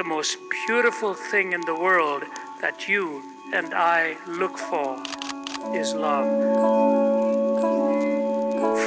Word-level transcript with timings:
the 0.00 0.08
most 0.08 0.38
beautiful 0.66 1.12
thing 1.12 1.52
in 1.52 1.60
the 1.66 1.74
world 1.74 2.22
that 2.62 2.88
you 2.88 3.22
and 3.52 3.74
I 3.74 4.16
look 4.26 4.56
for 4.56 4.96
is 5.74 5.92
love. 5.92 6.30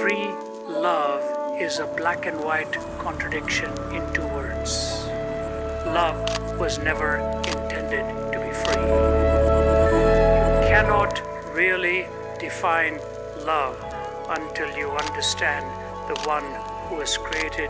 Free 0.01 0.29
love 0.67 1.21
is 1.61 1.77
a 1.77 1.85
black 1.85 2.25
and 2.25 2.43
white 2.43 2.73
contradiction 2.97 3.69
in 3.93 4.01
two 4.11 4.25
words. 4.39 5.05
Love 5.85 6.17
was 6.57 6.79
never 6.79 7.17
intended 7.45 8.05
to 8.33 8.37
be 8.45 8.51
free. 8.63 8.85
You 10.57 10.65
cannot 10.73 11.21
really 11.53 12.07
define 12.39 12.97
love 13.45 13.77
until 14.29 14.75
you 14.75 14.89
understand 14.89 15.63
the 16.09 16.19
one 16.25 16.49
who 16.87 17.01
has 17.01 17.17
created 17.17 17.69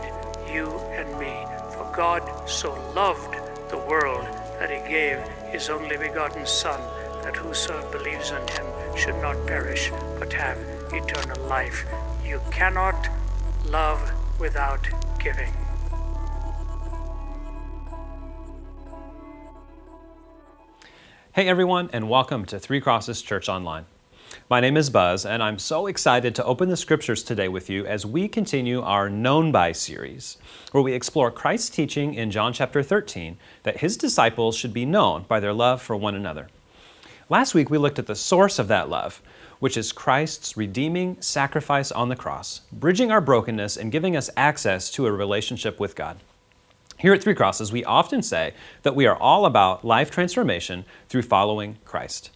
you 0.50 0.70
and 0.96 1.18
me. 1.18 1.34
For 1.74 1.90
God 1.92 2.48
so 2.48 2.72
loved 2.94 3.34
the 3.68 3.78
world 3.78 4.24
that 4.58 4.70
he 4.70 4.88
gave 4.88 5.18
his 5.50 5.68
only 5.68 5.96
begotten 5.96 6.46
Son, 6.46 6.80
that 7.22 7.34
whosoever 7.36 7.98
believes 7.98 8.30
in 8.30 8.46
him 8.48 8.66
should 8.96 9.16
not 9.22 9.46
perish, 9.46 9.90
but 10.18 10.32
have 10.32 10.58
eternal 10.92 11.40
life. 11.46 11.84
You 12.24 12.40
cannot 12.50 13.08
love 13.66 14.12
without 14.38 14.86
giving. 15.18 15.52
Hey 21.32 21.48
everyone, 21.48 21.90
and 21.92 22.08
welcome 22.08 22.44
to 22.46 22.58
Three 22.58 22.80
Crosses 22.80 23.22
Church 23.22 23.48
Online. 23.48 23.86
My 24.50 24.60
name 24.60 24.76
is 24.76 24.90
Buzz, 24.90 25.24
and 25.24 25.42
I'm 25.42 25.58
so 25.58 25.86
excited 25.86 26.34
to 26.34 26.44
open 26.44 26.68
the 26.68 26.76
scriptures 26.76 27.22
today 27.22 27.48
with 27.48 27.70
you 27.70 27.86
as 27.86 28.04
we 28.04 28.28
continue 28.28 28.82
our 28.82 29.08
Known 29.08 29.50
By 29.50 29.72
series, 29.72 30.36
where 30.70 30.82
we 30.82 30.92
explore 30.92 31.30
Christ's 31.30 31.70
teaching 31.70 32.12
in 32.12 32.30
John 32.30 32.52
chapter 32.52 32.82
13 32.82 33.38
that 33.62 33.78
his 33.78 33.96
disciples 33.96 34.54
should 34.54 34.74
be 34.74 34.84
known 34.84 35.24
by 35.28 35.40
their 35.40 35.54
love 35.54 35.80
for 35.80 35.96
one 35.96 36.14
another. 36.14 36.48
Last 37.30 37.54
week 37.54 37.70
we 37.70 37.78
looked 37.78 37.98
at 37.98 38.06
the 38.06 38.14
source 38.14 38.58
of 38.58 38.68
that 38.68 38.90
love, 38.90 39.22
which 39.60 39.78
is 39.78 39.92
Christ's 39.92 40.58
redeeming 40.58 41.16
sacrifice 41.22 41.90
on 41.90 42.10
the 42.10 42.14
cross, 42.14 42.60
bridging 42.70 43.10
our 43.10 43.22
brokenness 43.22 43.78
and 43.78 43.90
giving 43.90 44.14
us 44.14 44.28
access 44.36 44.90
to 44.90 45.06
a 45.06 45.12
relationship 45.12 45.80
with 45.80 45.96
God. 45.96 46.18
Here 46.98 47.14
at 47.14 47.22
Three 47.22 47.34
Crosses, 47.34 47.72
we 47.72 47.82
often 47.82 48.22
say 48.22 48.52
that 48.82 48.94
we 48.94 49.06
are 49.06 49.16
all 49.16 49.46
about 49.46 49.86
life 49.86 50.10
transformation 50.10 50.84
through 51.08 51.22
following 51.22 51.78
Christ. 51.86 52.30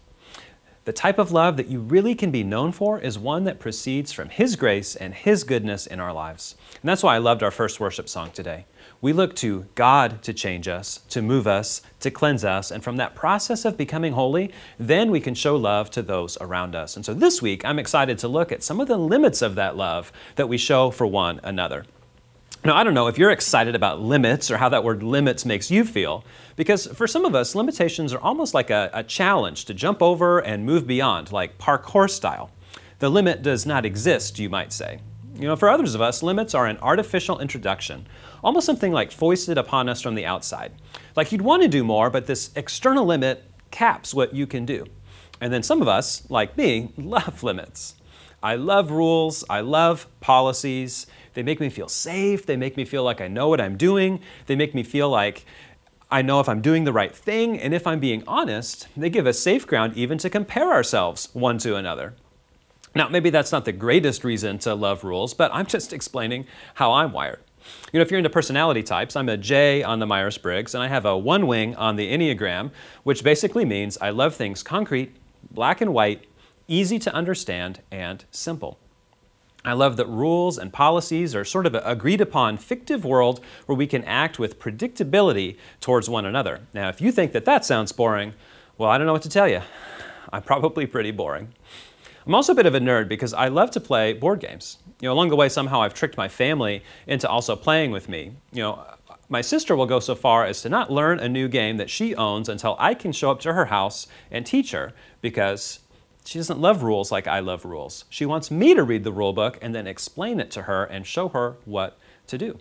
The 0.88 0.94
type 0.94 1.18
of 1.18 1.32
love 1.32 1.58
that 1.58 1.66
you 1.66 1.80
really 1.80 2.14
can 2.14 2.30
be 2.30 2.42
known 2.42 2.72
for 2.72 2.98
is 2.98 3.18
one 3.18 3.44
that 3.44 3.60
proceeds 3.60 4.10
from 4.10 4.30
His 4.30 4.56
grace 4.56 4.96
and 4.96 5.12
His 5.12 5.44
goodness 5.44 5.86
in 5.86 6.00
our 6.00 6.14
lives. 6.14 6.56
And 6.80 6.88
that's 6.88 7.02
why 7.02 7.14
I 7.14 7.18
loved 7.18 7.42
our 7.42 7.50
first 7.50 7.78
worship 7.78 8.08
song 8.08 8.30
today. 8.30 8.64
We 9.02 9.12
look 9.12 9.36
to 9.36 9.66
God 9.74 10.22
to 10.22 10.32
change 10.32 10.66
us, 10.66 11.00
to 11.10 11.20
move 11.20 11.46
us, 11.46 11.82
to 12.00 12.10
cleanse 12.10 12.42
us, 12.42 12.70
and 12.70 12.82
from 12.82 12.96
that 12.96 13.14
process 13.14 13.66
of 13.66 13.76
becoming 13.76 14.14
holy, 14.14 14.50
then 14.78 15.10
we 15.10 15.20
can 15.20 15.34
show 15.34 15.56
love 15.56 15.90
to 15.90 16.00
those 16.00 16.38
around 16.40 16.74
us. 16.74 16.96
And 16.96 17.04
so 17.04 17.12
this 17.12 17.42
week, 17.42 17.66
I'm 17.66 17.78
excited 17.78 18.16
to 18.20 18.28
look 18.28 18.50
at 18.50 18.62
some 18.62 18.80
of 18.80 18.88
the 18.88 18.96
limits 18.96 19.42
of 19.42 19.56
that 19.56 19.76
love 19.76 20.10
that 20.36 20.48
we 20.48 20.56
show 20.56 20.90
for 20.90 21.06
one 21.06 21.38
another. 21.44 21.84
Now, 22.64 22.74
I 22.74 22.82
don't 22.82 22.94
know 22.94 23.06
if 23.06 23.18
you're 23.18 23.30
excited 23.30 23.74
about 23.74 24.00
limits 24.00 24.50
or 24.50 24.56
how 24.56 24.68
that 24.70 24.82
word 24.82 25.02
limits 25.02 25.44
makes 25.44 25.70
you 25.70 25.84
feel, 25.84 26.24
because 26.58 26.88
for 26.88 27.06
some 27.06 27.24
of 27.24 27.36
us, 27.36 27.54
limitations 27.54 28.12
are 28.12 28.18
almost 28.18 28.52
like 28.52 28.68
a, 28.68 28.90
a, 28.92 29.04
challenge 29.04 29.64
to 29.66 29.72
jump 29.72 30.02
over 30.02 30.40
and 30.40 30.66
move 30.66 30.88
beyond, 30.88 31.30
like 31.30 31.56
parkour 31.56 32.10
style. 32.10 32.50
The 32.98 33.08
limit 33.08 33.44
does 33.44 33.64
not 33.64 33.86
exist, 33.86 34.40
you 34.40 34.50
might 34.50 34.72
say. 34.72 34.98
You 35.36 35.46
know, 35.46 35.54
for 35.54 35.68
others 35.68 35.94
of 35.94 36.00
us, 36.00 36.20
limits 36.20 36.56
are 36.56 36.66
an 36.66 36.78
artificial 36.78 37.38
introduction, 37.38 38.08
almost 38.42 38.66
something 38.66 38.90
like 38.90 39.12
foisted 39.12 39.56
upon 39.56 39.88
us 39.88 40.02
from 40.02 40.16
the 40.16 40.26
outside. 40.26 40.72
Like 41.14 41.30
you'd 41.30 41.42
want 41.42 41.62
to 41.62 41.68
do 41.68 41.84
more, 41.84 42.10
but 42.10 42.26
this 42.26 42.50
external 42.56 43.06
limit 43.06 43.48
caps 43.70 44.12
what 44.12 44.34
you 44.34 44.48
can 44.48 44.66
do. 44.66 44.84
And 45.40 45.52
then 45.52 45.62
some 45.62 45.80
of 45.80 45.86
us, 45.86 46.28
like 46.28 46.56
me, 46.56 46.92
love 46.98 47.44
limits. 47.44 47.94
I 48.42 48.56
love 48.56 48.90
rules, 48.90 49.44
I 49.48 49.60
love 49.60 50.08
policies. 50.18 51.06
They 51.34 51.44
make 51.44 51.60
me 51.60 51.70
feel 51.70 51.88
safe. 51.88 52.46
They 52.46 52.56
make 52.56 52.76
me 52.76 52.84
feel 52.84 53.04
like 53.04 53.20
I 53.20 53.28
know 53.28 53.48
what 53.48 53.60
I'm 53.60 53.76
doing. 53.76 54.18
They 54.46 54.56
make 54.56 54.74
me 54.74 54.82
feel 54.82 55.08
like 55.08 55.44
I 56.10 56.22
know 56.22 56.40
if 56.40 56.48
I'm 56.48 56.62
doing 56.62 56.84
the 56.84 56.92
right 56.92 57.14
thing. 57.14 57.58
And 57.60 57.74
if 57.74 57.86
I'm 57.86 58.00
being 58.00 58.24
honest, 58.26 58.88
they 58.96 59.10
give 59.10 59.26
us 59.26 59.38
safe 59.38 59.66
ground 59.66 59.96
even 59.96 60.18
to 60.18 60.30
compare 60.30 60.72
ourselves 60.72 61.28
one 61.32 61.58
to 61.58 61.76
another. 61.76 62.14
Now, 62.94 63.08
maybe 63.08 63.30
that's 63.30 63.52
not 63.52 63.64
the 63.64 63.72
greatest 63.72 64.24
reason 64.24 64.58
to 64.60 64.74
love 64.74 65.04
rules, 65.04 65.34
but 65.34 65.50
I'm 65.52 65.66
just 65.66 65.92
explaining 65.92 66.46
how 66.74 66.92
I'm 66.92 67.12
wired. 67.12 67.40
You 67.92 67.98
know, 67.98 68.02
if 68.02 68.10
you're 68.10 68.18
into 68.18 68.30
personality 68.30 68.82
types, 68.82 69.14
I'm 69.14 69.28
a 69.28 69.36
J 69.36 69.82
on 69.82 69.98
the 69.98 70.06
Myers 70.06 70.38
Briggs, 70.38 70.74
and 70.74 70.82
I 70.82 70.88
have 70.88 71.04
a 71.04 71.16
one 71.16 71.46
wing 71.46 71.76
on 71.76 71.96
the 71.96 72.10
Enneagram, 72.10 72.70
which 73.02 73.22
basically 73.22 73.66
means 73.66 73.98
I 74.00 74.08
love 74.10 74.34
things 74.34 74.62
concrete, 74.62 75.14
black 75.50 75.82
and 75.82 75.92
white, 75.92 76.24
easy 76.66 76.98
to 77.00 77.12
understand, 77.12 77.80
and 77.90 78.24
simple. 78.30 78.78
I 79.64 79.72
love 79.72 79.96
that 79.96 80.06
rules 80.06 80.56
and 80.56 80.72
policies 80.72 81.34
are 81.34 81.44
sort 81.44 81.66
of 81.66 81.74
an 81.74 81.82
agreed 81.84 82.20
upon 82.20 82.58
fictive 82.58 83.04
world 83.04 83.40
where 83.66 83.76
we 83.76 83.86
can 83.86 84.04
act 84.04 84.38
with 84.38 84.58
predictability 84.58 85.56
towards 85.80 86.08
one 86.08 86.24
another. 86.24 86.60
Now, 86.72 86.88
if 86.88 87.00
you 87.00 87.10
think 87.10 87.32
that 87.32 87.44
that 87.44 87.64
sounds 87.64 87.92
boring, 87.92 88.34
well, 88.76 88.90
I 88.90 88.98
don't 88.98 89.06
know 89.06 89.12
what 89.12 89.22
to 89.22 89.28
tell 89.28 89.48
you. 89.48 89.62
I'm 90.32 90.42
probably 90.42 90.86
pretty 90.86 91.10
boring. 91.10 91.52
I'm 92.24 92.34
also 92.34 92.52
a 92.52 92.54
bit 92.54 92.66
of 92.66 92.74
a 92.74 92.80
nerd 92.80 93.08
because 93.08 93.32
I 93.32 93.48
love 93.48 93.70
to 93.72 93.80
play 93.80 94.12
board 94.12 94.40
games. 94.40 94.78
You 95.00 95.08
know, 95.08 95.14
along 95.14 95.30
the 95.30 95.36
way, 95.36 95.48
somehow 95.48 95.80
I've 95.80 95.94
tricked 95.94 96.16
my 96.16 96.28
family 96.28 96.82
into 97.06 97.28
also 97.28 97.56
playing 97.56 97.90
with 97.90 98.08
me. 98.08 98.32
You 98.52 98.62
know, 98.62 98.84
my 99.28 99.40
sister 99.40 99.74
will 99.74 99.86
go 99.86 100.00
so 100.00 100.14
far 100.14 100.44
as 100.44 100.62
to 100.62 100.68
not 100.68 100.90
learn 100.90 101.20
a 101.20 101.28
new 101.28 101.48
game 101.48 101.78
that 101.78 101.90
she 101.90 102.14
owns 102.14 102.48
until 102.48 102.76
I 102.78 102.94
can 102.94 103.12
show 103.12 103.30
up 103.30 103.40
to 103.40 103.54
her 103.54 103.66
house 103.66 104.06
and 104.30 104.44
teach 104.44 104.72
her 104.72 104.92
because 105.20 105.80
she 106.28 106.38
doesn't 106.38 106.60
love 106.60 106.82
rules 106.82 107.10
like 107.10 107.26
I 107.26 107.40
love 107.40 107.64
rules. 107.64 108.04
She 108.10 108.26
wants 108.26 108.50
me 108.50 108.74
to 108.74 108.82
read 108.82 109.02
the 109.02 109.12
rule 109.12 109.32
book 109.32 109.58
and 109.62 109.74
then 109.74 109.86
explain 109.86 110.40
it 110.40 110.50
to 110.50 110.62
her 110.62 110.84
and 110.84 111.06
show 111.06 111.30
her 111.30 111.56
what 111.64 111.96
to 112.26 112.36
do. 112.36 112.58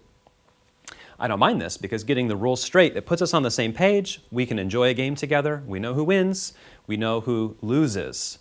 I 1.20 1.28
don't 1.28 1.40
mind 1.40 1.60
this 1.60 1.76
because 1.76 2.06
getting 2.06 2.30
the 2.30 2.38
rules 2.38 2.64
straight, 2.64 2.96
it 2.96 3.06
puts 3.06 3.22
us 3.22 3.34
on 3.34 3.44
the 3.44 3.52
same 3.52 3.74
page. 3.74 4.22
We 4.32 4.46
can 4.46 4.58
enjoy 4.58 4.90
a 4.90 4.94
game 4.94 5.16
together. 5.16 5.64
We 5.68 5.80
know 5.80 5.96
who 5.96 6.06
wins, 6.06 6.54
we 6.86 6.96
know 6.96 7.20
who 7.20 7.58
loses. 7.62 8.40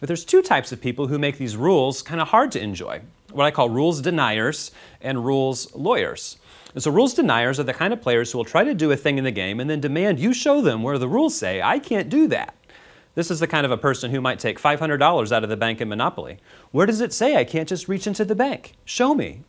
But 0.00 0.06
there's 0.06 0.24
two 0.24 0.40
types 0.40 0.72
of 0.72 0.80
people 0.80 1.08
who 1.08 1.18
make 1.18 1.36
these 1.36 1.54
rules 1.54 2.00
kind 2.00 2.20
of 2.20 2.28
hard 2.28 2.50
to 2.52 2.60
enjoy 2.60 3.02
what 3.30 3.44
I 3.44 3.50
call 3.50 3.68
rules 3.68 4.00
deniers 4.00 4.70
and 5.02 5.24
rules 5.24 5.74
lawyers. 5.74 6.38
And 6.72 6.82
so, 6.82 6.90
rules 6.90 7.12
deniers 7.12 7.60
are 7.60 7.64
the 7.64 7.74
kind 7.74 7.92
of 7.92 8.00
players 8.00 8.32
who 8.32 8.38
will 8.38 8.46
try 8.46 8.64
to 8.64 8.72
do 8.72 8.90
a 8.90 8.96
thing 8.96 9.18
in 9.18 9.24
the 9.24 9.30
game 9.30 9.60
and 9.60 9.68
then 9.68 9.80
demand 9.80 10.18
you 10.18 10.32
show 10.32 10.62
them 10.62 10.82
where 10.82 10.96
the 10.96 11.08
rules 11.08 11.34
say, 11.34 11.60
I 11.60 11.78
can't 11.78 12.08
do 12.08 12.26
that. 12.28 12.54
This 13.14 13.30
is 13.30 13.40
the 13.40 13.46
kind 13.46 13.66
of 13.66 13.70
a 13.70 13.76
person 13.76 14.10
who 14.10 14.20
might 14.22 14.38
take 14.38 14.60
$500 14.60 15.32
out 15.32 15.44
of 15.44 15.50
the 15.50 15.56
bank 15.56 15.80
in 15.80 15.88
Monopoly. 15.88 16.38
Where 16.70 16.86
does 16.86 17.00
it 17.00 17.12
say 17.12 17.36
I 17.36 17.44
can't 17.44 17.68
just 17.68 17.88
reach 17.88 18.06
into 18.06 18.24
the 18.24 18.34
bank? 18.34 18.74
Show 18.84 19.14
me. 19.14 19.42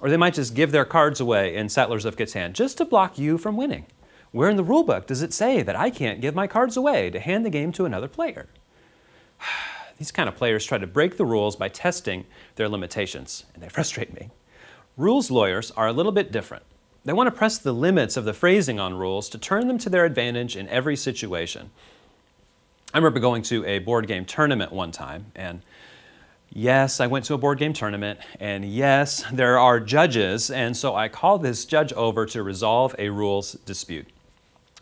Or 0.00 0.10
they 0.10 0.16
might 0.16 0.34
just 0.34 0.54
give 0.54 0.72
their 0.72 0.84
cards 0.84 1.20
away 1.20 1.54
in 1.54 1.68
Settlers 1.68 2.04
of 2.04 2.16
Catan 2.16 2.52
just 2.52 2.78
to 2.78 2.84
block 2.84 3.16
you 3.18 3.38
from 3.38 3.56
winning. 3.56 3.86
Where 4.32 4.50
in 4.50 4.56
the 4.56 4.64
rulebook 4.64 5.06
does 5.06 5.22
it 5.22 5.32
say 5.32 5.62
that 5.62 5.76
I 5.76 5.88
can't 5.88 6.20
give 6.20 6.34
my 6.34 6.46
cards 6.46 6.76
away 6.76 7.10
to 7.10 7.20
hand 7.20 7.46
the 7.46 7.50
game 7.50 7.72
to 7.72 7.84
another 7.84 8.08
player? 8.08 8.48
These 9.98 10.10
kind 10.10 10.28
of 10.28 10.36
players 10.36 10.64
try 10.64 10.76
to 10.76 10.86
break 10.86 11.16
the 11.16 11.24
rules 11.24 11.56
by 11.56 11.68
testing 11.68 12.26
their 12.56 12.68
limitations, 12.68 13.46
and 13.54 13.62
they 13.62 13.68
frustrate 13.68 14.12
me. 14.12 14.30
Rules 14.96 15.30
lawyers 15.30 15.70
are 15.70 15.86
a 15.86 15.92
little 15.92 16.12
bit 16.12 16.32
different. 16.32 16.64
They 17.04 17.12
want 17.12 17.28
to 17.28 17.38
press 17.38 17.56
the 17.56 17.72
limits 17.72 18.16
of 18.16 18.24
the 18.24 18.34
phrasing 18.34 18.80
on 18.80 18.94
rules 18.94 19.28
to 19.28 19.38
turn 19.38 19.68
them 19.68 19.78
to 19.78 19.88
their 19.88 20.04
advantage 20.04 20.56
in 20.56 20.68
every 20.68 20.96
situation. 20.96 21.70
I 22.96 22.98
remember 22.98 23.20
going 23.20 23.42
to 23.42 23.62
a 23.66 23.78
board 23.78 24.06
game 24.06 24.24
tournament 24.24 24.72
one 24.72 24.90
time, 24.90 25.26
and 25.34 25.60
yes, 26.48 26.98
I 26.98 27.06
went 27.06 27.26
to 27.26 27.34
a 27.34 27.38
board 27.38 27.58
game 27.58 27.74
tournament, 27.74 28.20
and 28.40 28.64
yes, 28.64 29.22
there 29.30 29.58
are 29.58 29.80
judges, 29.80 30.50
and 30.50 30.74
so 30.74 30.94
I 30.96 31.08
called 31.08 31.42
this 31.42 31.66
judge 31.66 31.92
over 31.92 32.24
to 32.24 32.42
resolve 32.42 32.94
a 32.98 33.10
rules 33.10 33.52
dispute. 33.66 34.06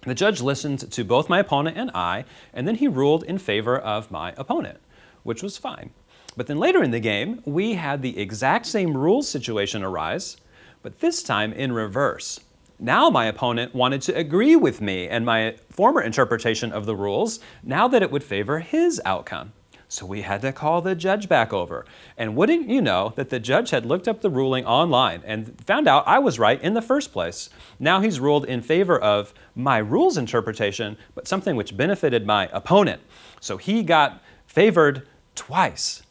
The 0.02 0.14
judge 0.14 0.40
listened 0.40 0.92
to 0.92 1.04
both 1.04 1.28
my 1.28 1.40
opponent 1.40 1.76
and 1.76 1.90
I, 1.92 2.24
and 2.52 2.68
then 2.68 2.76
he 2.76 2.86
ruled 2.86 3.24
in 3.24 3.36
favor 3.36 3.76
of 3.76 4.12
my 4.12 4.32
opponent, 4.36 4.78
which 5.24 5.42
was 5.42 5.58
fine. 5.58 5.90
But 6.36 6.46
then 6.46 6.58
later 6.58 6.84
in 6.84 6.92
the 6.92 7.00
game, 7.00 7.42
we 7.44 7.74
had 7.74 8.00
the 8.00 8.16
exact 8.16 8.66
same 8.66 8.96
rules 8.96 9.28
situation 9.28 9.82
arise, 9.82 10.36
but 10.82 11.00
this 11.00 11.20
time 11.20 11.52
in 11.52 11.72
reverse. 11.72 12.38
Now 12.78 13.08
my 13.08 13.26
opponent 13.26 13.74
wanted 13.74 14.02
to 14.02 14.16
agree 14.16 14.56
with 14.56 14.80
me 14.80 15.08
and 15.08 15.24
my 15.24 15.56
former 15.70 16.02
interpretation 16.02 16.72
of 16.72 16.86
the 16.86 16.96
rules, 16.96 17.40
now 17.62 17.86
that 17.88 18.02
it 18.02 18.10
would 18.10 18.24
favor 18.24 18.58
his 18.58 19.00
outcome. 19.04 19.52
So 19.88 20.04
we 20.04 20.22
had 20.22 20.42
to 20.42 20.52
call 20.52 20.80
the 20.80 20.96
judge 20.96 21.28
back 21.28 21.52
over. 21.52 21.86
And 22.18 22.34
wouldn't 22.34 22.68
you 22.68 22.82
know 22.82 23.12
that 23.14 23.30
the 23.30 23.38
judge 23.38 23.70
had 23.70 23.86
looked 23.86 24.08
up 24.08 24.22
the 24.22 24.30
ruling 24.30 24.66
online 24.66 25.22
and 25.24 25.56
found 25.64 25.86
out 25.86 26.08
I 26.08 26.18
was 26.18 26.38
right 26.38 26.60
in 26.60 26.74
the 26.74 26.82
first 26.82 27.12
place? 27.12 27.48
Now 27.78 28.00
he's 28.00 28.18
ruled 28.18 28.44
in 28.44 28.60
favor 28.60 28.98
of 28.98 29.32
my 29.54 29.78
rules 29.78 30.16
interpretation, 30.16 30.96
but 31.14 31.28
something 31.28 31.54
which 31.54 31.76
benefited 31.76 32.26
my 32.26 32.48
opponent. 32.52 33.02
So 33.40 33.56
he 33.56 33.84
got 33.84 34.20
favored 34.48 35.06
twice. 35.36 36.02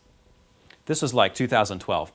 This 0.85 1.01
was 1.01 1.13
like 1.13 1.35
2012. 1.35 2.13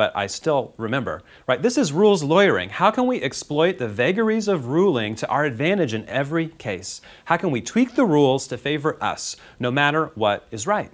But 0.00 0.16
I 0.16 0.28
still 0.28 0.72
remember. 0.78 1.22
Right? 1.46 1.60
This 1.60 1.76
is 1.76 1.92
rules 1.92 2.22
lawyering. 2.22 2.70
How 2.70 2.90
can 2.90 3.06
we 3.06 3.20
exploit 3.20 3.76
the 3.76 3.86
vagaries 3.86 4.48
of 4.48 4.68
ruling 4.68 5.14
to 5.16 5.28
our 5.28 5.44
advantage 5.44 5.92
in 5.92 6.08
every 6.08 6.48
case? 6.48 7.02
How 7.26 7.36
can 7.36 7.50
we 7.50 7.60
tweak 7.60 7.96
the 7.96 8.06
rules 8.06 8.46
to 8.46 8.56
favor 8.56 8.96
us, 9.04 9.36
no 9.58 9.70
matter 9.70 10.06
what 10.14 10.46
is 10.50 10.66
right? 10.66 10.90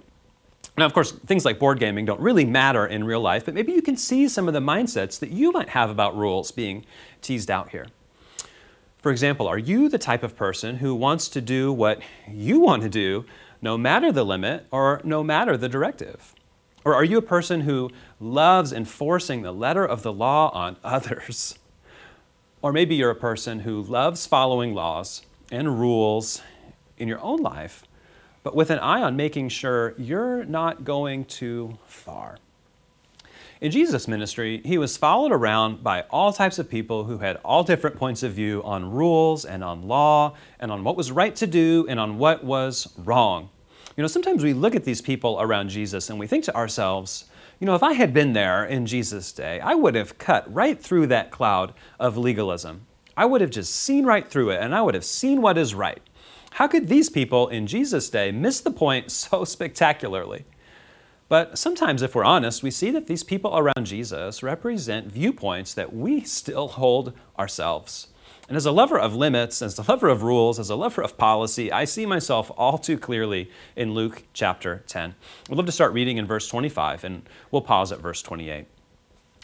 Now, 0.77 0.85
of 0.85 0.93
course, 0.93 1.13
things 1.13 1.45
like 1.45 1.57
board 1.57 1.79
gaming 1.79 2.03
don't 2.03 2.19
really 2.19 2.43
matter 2.43 2.85
in 2.85 3.05
real 3.05 3.21
life, 3.21 3.45
but 3.45 3.53
maybe 3.53 3.71
you 3.71 3.81
can 3.81 3.95
see 3.95 4.27
some 4.27 4.49
of 4.49 4.53
the 4.53 4.59
mindsets 4.59 5.17
that 5.19 5.29
you 5.29 5.53
might 5.53 5.69
have 5.69 5.89
about 5.89 6.17
rules 6.17 6.51
being 6.51 6.85
teased 7.21 7.49
out 7.49 7.69
here. 7.69 7.87
For 8.97 9.09
example, 9.09 9.47
are 9.47 9.57
you 9.57 9.87
the 9.87 9.97
type 9.97 10.21
of 10.21 10.35
person 10.35 10.79
who 10.79 10.93
wants 10.93 11.29
to 11.29 11.39
do 11.39 11.71
what 11.71 12.01
you 12.29 12.59
want 12.59 12.83
to 12.83 12.89
do 12.89 13.23
no 13.61 13.77
matter 13.77 14.11
the 14.11 14.25
limit 14.25 14.65
or 14.69 14.99
no 15.05 15.23
matter 15.23 15.55
the 15.55 15.69
directive? 15.69 16.33
Or 16.87 16.95
are 16.95 17.03
you 17.03 17.17
a 17.17 17.21
person 17.21 17.59
who 17.61 17.91
loves 18.17 18.71
enforcing 18.71 19.41
the 19.41 19.51
letter 19.51 19.85
of 19.85 20.03
the 20.03 20.13
law 20.13 20.49
on 20.53 20.77
others? 20.85 21.59
Or 22.61 22.71
maybe 22.71 22.95
you're 22.95 23.11
a 23.11 23.15
person 23.15 23.59
who 23.59 23.81
loves 23.81 24.25
following 24.25 24.73
laws 24.73 25.21
and 25.51 25.81
rules 25.81 26.41
in 26.97 27.09
your 27.09 27.19
own 27.19 27.41
life, 27.41 27.83
but 28.41 28.55
with 28.55 28.69
an 28.69 28.79
eye 28.79 29.01
on 29.01 29.17
making 29.17 29.49
sure 29.49 29.95
you're 29.97 30.45
not 30.45 30.85
going 30.85 31.25
too 31.25 31.77
far. 31.87 32.37
In 33.59 33.69
Jesus' 33.69 34.07
ministry, 34.07 34.61
he 34.63 34.77
was 34.77 34.95
followed 34.95 35.33
around 35.33 35.83
by 35.83 36.03
all 36.03 36.31
types 36.31 36.57
of 36.57 36.69
people 36.69 37.03
who 37.03 37.17
had 37.17 37.35
all 37.43 37.63
different 37.63 37.97
points 37.97 38.23
of 38.23 38.31
view 38.31 38.63
on 38.63 38.89
rules 38.89 39.43
and 39.43 39.61
on 39.61 39.89
law 39.89 40.37
and 40.57 40.71
on 40.71 40.85
what 40.85 40.95
was 40.95 41.11
right 41.11 41.35
to 41.35 41.47
do 41.47 41.85
and 41.89 41.99
on 41.99 42.17
what 42.17 42.45
was 42.45 42.93
wrong. 42.97 43.49
You 43.97 44.03
know, 44.03 44.07
sometimes 44.07 44.43
we 44.43 44.53
look 44.53 44.75
at 44.75 44.83
these 44.83 45.01
people 45.01 45.41
around 45.41 45.69
Jesus 45.69 46.11
and 46.11 46.19
we 46.19 46.27
think 46.27 46.43
to 46.43 46.55
ourselves, 46.55 47.25
you 47.59 47.65
know, 47.65 47.73
if 47.73 47.81
I 47.81 47.93
had 47.93 48.13
been 48.13 48.33
there 48.33 48.63
in 48.63 48.85
Jesus' 48.85 49.31
day, 49.31 49.59
I 49.59 49.73
would 49.73 49.95
have 49.95 50.19
cut 50.19 50.53
right 50.53 50.79
through 50.79 51.07
that 51.07 51.31
cloud 51.31 51.73
of 51.99 52.15
legalism. 52.15 52.85
I 53.17 53.25
would 53.25 53.41
have 53.41 53.49
just 53.49 53.75
seen 53.75 54.05
right 54.05 54.27
through 54.27 54.51
it 54.51 54.61
and 54.61 54.75
I 54.75 54.83
would 54.83 54.93
have 54.93 55.03
seen 55.03 55.41
what 55.41 55.57
is 55.57 55.73
right. 55.73 55.99
How 56.51 56.67
could 56.67 56.89
these 56.89 57.09
people 57.09 57.47
in 57.47 57.65
Jesus' 57.65 58.11
day 58.11 58.31
miss 58.31 58.59
the 58.59 58.69
point 58.69 59.11
so 59.11 59.43
spectacularly? 59.43 60.45
But 61.27 61.57
sometimes, 61.57 62.03
if 62.03 62.13
we're 62.13 62.23
honest, 62.23 62.61
we 62.61 62.71
see 62.71 62.91
that 62.91 63.07
these 63.07 63.23
people 63.23 63.57
around 63.57 63.85
Jesus 63.85 64.43
represent 64.43 65.11
viewpoints 65.11 65.73
that 65.73 65.93
we 65.93 66.21
still 66.21 66.67
hold 66.67 67.13
ourselves. 67.37 68.09
And 68.47 68.55
as 68.55 68.65
a 68.65 68.71
lover 68.71 68.97
of 68.97 69.15
limits, 69.15 69.61
as 69.61 69.77
a 69.77 69.91
lover 69.91 70.07
of 70.07 70.23
rules, 70.23 70.57
as 70.57 70.69
a 70.69 70.75
lover 70.75 71.01
of 71.01 71.17
policy, 71.17 71.71
I 71.71 71.83
see 71.83 72.05
myself 72.05 72.49
all 72.57 72.77
too 72.77 72.97
clearly 72.97 73.51
in 73.75 73.93
Luke 73.93 74.23
chapter 74.33 74.83
10. 74.87 75.15
We'd 75.49 75.57
love 75.57 75.65
to 75.65 75.71
start 75.71 75.93
reading 75.93 76.17
in 76.17 76.25
verse 76.25 76.47
25, 76.47 77.03
and 77.03 77.27
we'll 77.51 77.61
pause 77.61 77.91
at 77.91 77.99
verse 77.99 78.21
28. 78.21 78.65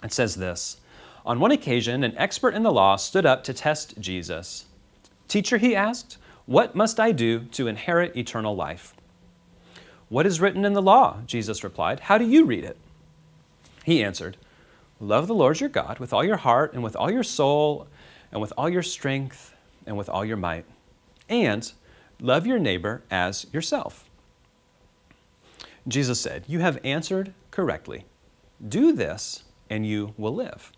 It 0.03 0.13
says 0.13 0.35
this 0.35 0.77
On 1.25 1.39
one 1.39 1.51
occasion, 1.51 2.03
an 2.03 2.17
expert 2.17 2.53
in 2.53 2.63
the 2.63 2.71
law 2.71 2.95
stood 2.95 3.25
up 3.25 3.43
to 3.43 3.53
test 3.53 3.99
Jesus. 3.99 4.65
Teacher, 5.27 5.57
he 5.57 5.75
asked, 5.75 6.17
what 6.45 6.75
must 6.75 6.99
I 6.99 7.13
do 7.13 7.45
to 7.51 7.67
inherit 7.67 8.17
eternal 8.17 8.55
life? 8.55 8.93
What 10.09 10.25
is 10.25 10.41
written 10.41 10.65
in 10.65 10.73
the 10.73 10.81
law? 10.81 11.21
Jesus 11.25 11.63
replied. 11.63 12.01
How 12.01 12.17
do 12.17 12.27
you 12.27 12.45
read 12.45 12.65
it? 12.65 12.77
He 13.85 14.03
answered, 14.03 14.37
Love 14.99 15.27
the 15.27 15.33
Lord 15.33 15.59
your 15.59 15.69
God 15.69 15.99
with 15.99 16.13
all 16.13 16.23
your 16.23 16.37
heart 16.37 16.73
and 16.73 16.83
with 16.83 16.95
all 16.95 17.11
your 17.11 17.23
soul 17.23 17.87
and 18.33 18.41
with 18.41 18.51
all 18.57 18.67
your 18.67 18.83
strength 18.83 19.53
and 19.85 19.95
with 19.95 20.09
all 20.09 20.25
your 20.25 20.37
might, 20.37 20.65
and 21.29 21.71
love 22.19 22.47
your 22.47 22.59
neighbor 22.59 23.03
as 23.09 23.45
yourself. 23.53 24.09
Jesus 25.87 26.19
said, 26.19 26.43
You 26.47 26.59
have 26.59 26.79
answered 26.83 27.33
correctly. 27.51 28.05
Do 28.65 28.91
this, 28.91 29.43
and 29.69 29.85
you 29.85 30.13
will 30.17 30.33
live. 30.33 30.71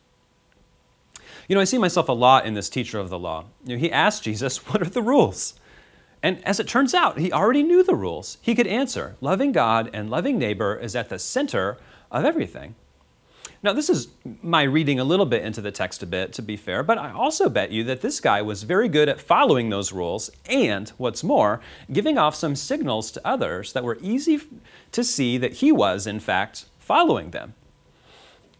You 1.48 1.56
know, 1.56 1.62
I 1.62 1.66
see 1.66 1.78
myself 1.78 2.10
a 2.10 2.14
lot 2.14 2.46
in 2.46 2.56
this 2.56 2.70
teacher 2.70 3.00
of 3.00 3.10
the 3.10 3.20
law. 3.20 3.46
You 3.64 3.76
know, 3.76 3.80
he 3.80 3.92
asked 3.92 4.24
Jesus, 4.24 4.58
What 4.68 4.82
are 4.82 4.90
the 4.90 5.02
rules? 5.02 5.54
And 6.22 6.44
as 6.46 6.60
it 6.60 6.68
turns 6.68 6.94
out, 6.94 7.20
he 7.20 7.32
already 7.32 7.62
knew 7.64 7.84
the 7.84 7.96
rules. 7.96 8.38
He 8.42 8.56
could 8.56 8.68
answer 8.68 9.16
loving 9.22 9.52
God 9.52 9.90
and 9.94 10.10
loving 10.10 10.40
neighbor 10.40 10.76
is 10.76 10.96
at 10.96 11.10
the 11.10 11.20
center 11.20 11.78
of 12.12 12.26
everything. 12.26 12.76
Now, 13.66 13.74
this 13.74 13.90
is 13.90 14.10
my 14.44 14.62
reading 14.62 15.00
a 15.00 15.04
little 15.04 15.26
bit 15.26 15.42
into 15.42 15.60
the 15.60 15.72
text 15.72 16.04
a 16.04 16.06
bit, 16.06 16.34
to 16.34 16.44
be 16.44 16.56
fair, 16.56 16.84
but 16.84 17.00
I 17.00 17.12
also 17.12 17.50
bet 17.50 17.72
you 17.72 17.84
that 17.86 18.02
this 18.02 18.20
guy 18.20 18.44
was 18.44 18.62
very 18.62 18.88
good 18.88 19.10
at 19.10 19.20
following 19.20 19.72
those 19.72 19.92
rules 19.92 20.30
and, 20.48 20.88
what's 20.98 21.24
more, 21.24 21.62
giving 21.92 22.16
off 22.16 22.36
some 22.36 22.56
signals 22.56 23.10
to 23.14 23.28
others 23.28 23.74
that 23.74 23.84
were 23.84 23.98
easy 24.04 24.40
to 24.92 25.04
see 25.04 25.40
that 25.40 25.54
he 25.54 25.72
was, 25.72 26.06
in 26.06 26.20
fact, 26.20 26.66
following 26.78 27.32
them. 27.32 27.56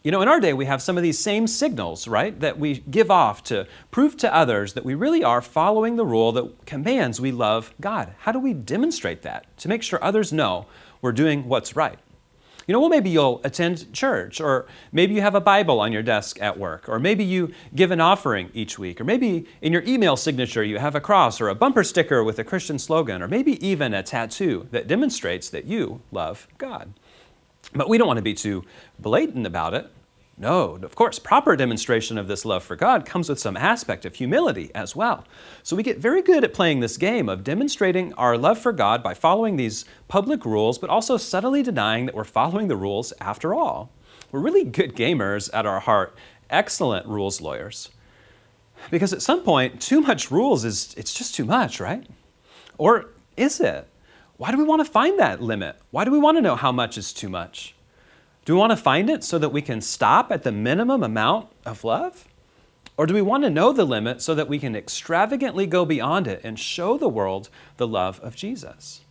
You 0.02 0.10
know, 0.10 0.24
in 0.24 0.28
our 0.28 0.40
day, 0.40 0.54
we 0.54 0.66
have 0.66 0.82
some 0.82 0.98
of 0.98 1.04
these 1.04 1.20
same 1.20 1.46
signals, 1.46 2.08
right, 2.08 2.40
that 2.40 2.58
we 2.58 2.80
give 2.80 3.12
off 3.12 3.44
to 3.44 3.68
prove 3.92 4.18
to 4.18 4.36
others 4.36 4.74
that 4.74 4.86
we 4.86 4.96
really 4.96 5.24
are 5.24 5.40
following 5.40 5.98
the 5.98 6.06
rule 6.06 6.32
that 6.32 6.66
commands 6.66 7.22
we 7.22 7.32
love 7.32 7.76
God. 7.80 8.16
How 8.22 8.32
do 8.32 8.40
we 8.40 8.54
demonstrate 8.54 9.22
that 9.22 9.56
to 9.58 9.70
make 9.70 9.84
sure 9.84 10.04
others 10.04 10.34
know 10.34 10.66
we're 11.00 11.12
doing 11.12 11.48
what's 11.48 11.76
right? 11.76 12.00
You 12.68 12.74
know, 12.74 12.80
well, 12.80 12.90
maybe 12.90 13.12
you'll 13.12 13.42
attend 13.44 13.94
church, 13.94 14.42
or 14.42 14.66
maybe 14.92 15.14
you 15.14 15.22
have 15.22 15.36
a 15.36 15.42
Bible 15.42 15.80
on 15.80 15.92
your 15.92 16.02
desk 16.02 16.42
at 16.42 16.58
work, 16.58 16.90
or 16.90 16.98
maybe 17.00 17.24
you 17.24 17.54
give 17.76 17.92
an 17.92 18.02
offering 18.02 18.50
each 18.54 18.80
week, 18.80 19.00
or 19.00 19.04
maybe 19.04 19.46
in 19.62 19.72
your 19.72 19.84
email 19.84 20.18
signature 20.18 20.64
you 20.64 20.80
have 20.80 20.96
a 20.96 21.02
cross 21.02 21.40
or 21.40 21.50
a 21.50 21.56
bumper 21.56 21.84
sticker 21.84 22.24
with 22.24 22.40
a 22.40 22.44
Christian 22.44 22.80
slogan, 22.80 23.22
or 23.22 23.28
maybe 23.28 23.64
even 23.66 23.94
a 23.94 24.02
tattoo 24.02 24.68
that 24.72 24.88
demonstrates 24.88 25.50
that 25.50 25.66
you 25.66 26.02
love 26.12 26.48
God. 26.58 26.94
But 27.74 27.90
we 27.90 27.98
don't 27.98 28.08
want 28.08 28.18
to 28.18 28.24
be 28.24 28.34
too 28.34 28.64
blatant 29.00 29.46
about 29.46 29.74
it. 29.74 29.92
No, 30.38 30.78
of 30.82 30.96
course, 30.96 31.18
proper 31.18 31.56
demonstration 31.56 32.18
of 32.18 32.28
this 32.28 32.44
love 32.44 32.62
for 32.62 32.76
God 32.76 33.06
comes 33.06 33.30
with 33.30 33.40
some 33.40 33.56
aspect 33.56 34.06
of 34.06 34.16
humility 34.16 34.70
as 34.76 34.94
well. 34.94 35.24
So 35.64 35.78
we 35.78 35.84
get 35.84 36.00
very 36.00 36.22
good 36.22 36.44
at 36.44 36.54
playing 36.54 36.82
this 36.82 36.98
game 36.98 37.30
of 37.30 37.46
demonstrating 37.46 38.14
our 38.16 38.38
love 38.38 38.60
for 38.60 38.74
God 38.74 39.02
by 39.02 39.14
following 39.14 39.56
these 39.56 39.86
public 40.10 40.44
rules, 40.44 40.78
but 40.78 40.90
also 40.90 41.16
subtly 41.16 41.64
denying 41.64 42.06
that 42.06 42.16
we're 42.16 42.26
following 42.26 42.68
the 42.68 42.76
rules 42.76 43.14
after 43.22 43.56
all. 43.56 43.92
We're 44.30 44.42
really 44.42 44.66
good 44.66 44.94
gamers 44.94 45.50
at 45.54 45.66
our 45.66 45.80
heart, 45.80 46.18
excellent 46.50 47.08
rules 47.08 47.40
lawyers. 47.40 47.92
Because 48.92 49.14
at 49.14 49.22
some 49.22 49.42
point, 49.42 49.80
too 49.80 50.02
much 50.02 50.32
rules 50.32 50.66
is 50.66 50.94
it's 50.98 51.14
just 51.14 51.34
too 51.34 51.46
much, 51.46 51.80
right? 51.80 52.06
Or 52.78 53.12
is 53.38 53.62
it? 53.62 53.88
Why 54.36 54.52
do 54.52 54.58
we 54.58 54.66
want 54.66 54.86
to 54.86 54.92
find 54.92 55.18
that 55.18 55.42
limit? 55.42 55.78
Why 55.92 56.04
do 56.04 56.12
we 56.12 56.20
want 56.20 56.38
to 56.38 56.42
know 56.42 56.58
how 56.58 56.74
much 56.74 56.98
is 56.98 57.14
too 57.14 57.30
much? 57.30 57.75
Do 58.46 58.54
we 58.54 58.60
want 58.60 58.72
to 58.72 58.78
find 58.78 59.10
it 59.10 59.24
so 59.24 59.40
that 59.40 59.50
we 59.50 59.64
can 59.64 59.82
stop 59.82 60.32
at 60.32 60.44
the 60.44 60.52
minimum 60.52 61.02
amount 61.02 61.50
of 61.66 61.84
love? 61.84 62.28
Or 62.96 63.08
do 63.08 63.14
we 63.14 63.22
want 63.22 63.44
to 63.44 63.50
know 63.50 63.74
the 63.74 63.86
limit 63.86 64.22
so 64.22 64.36
that 64.36 64.48
we 64.48 64.60
can 64.60 64.76
extravagantly 64.76 65.66
go 65.66 65.84
beyond 65.84 66.28
it 66.28 66.42
and 66.44 66.58
show 66.58 66.98
the 66.98 67.10
world 67.10 67.50
the 67.78 67.88
love 67.88 68.20
of 68.22 68.36
Jesus? 68.36 69.02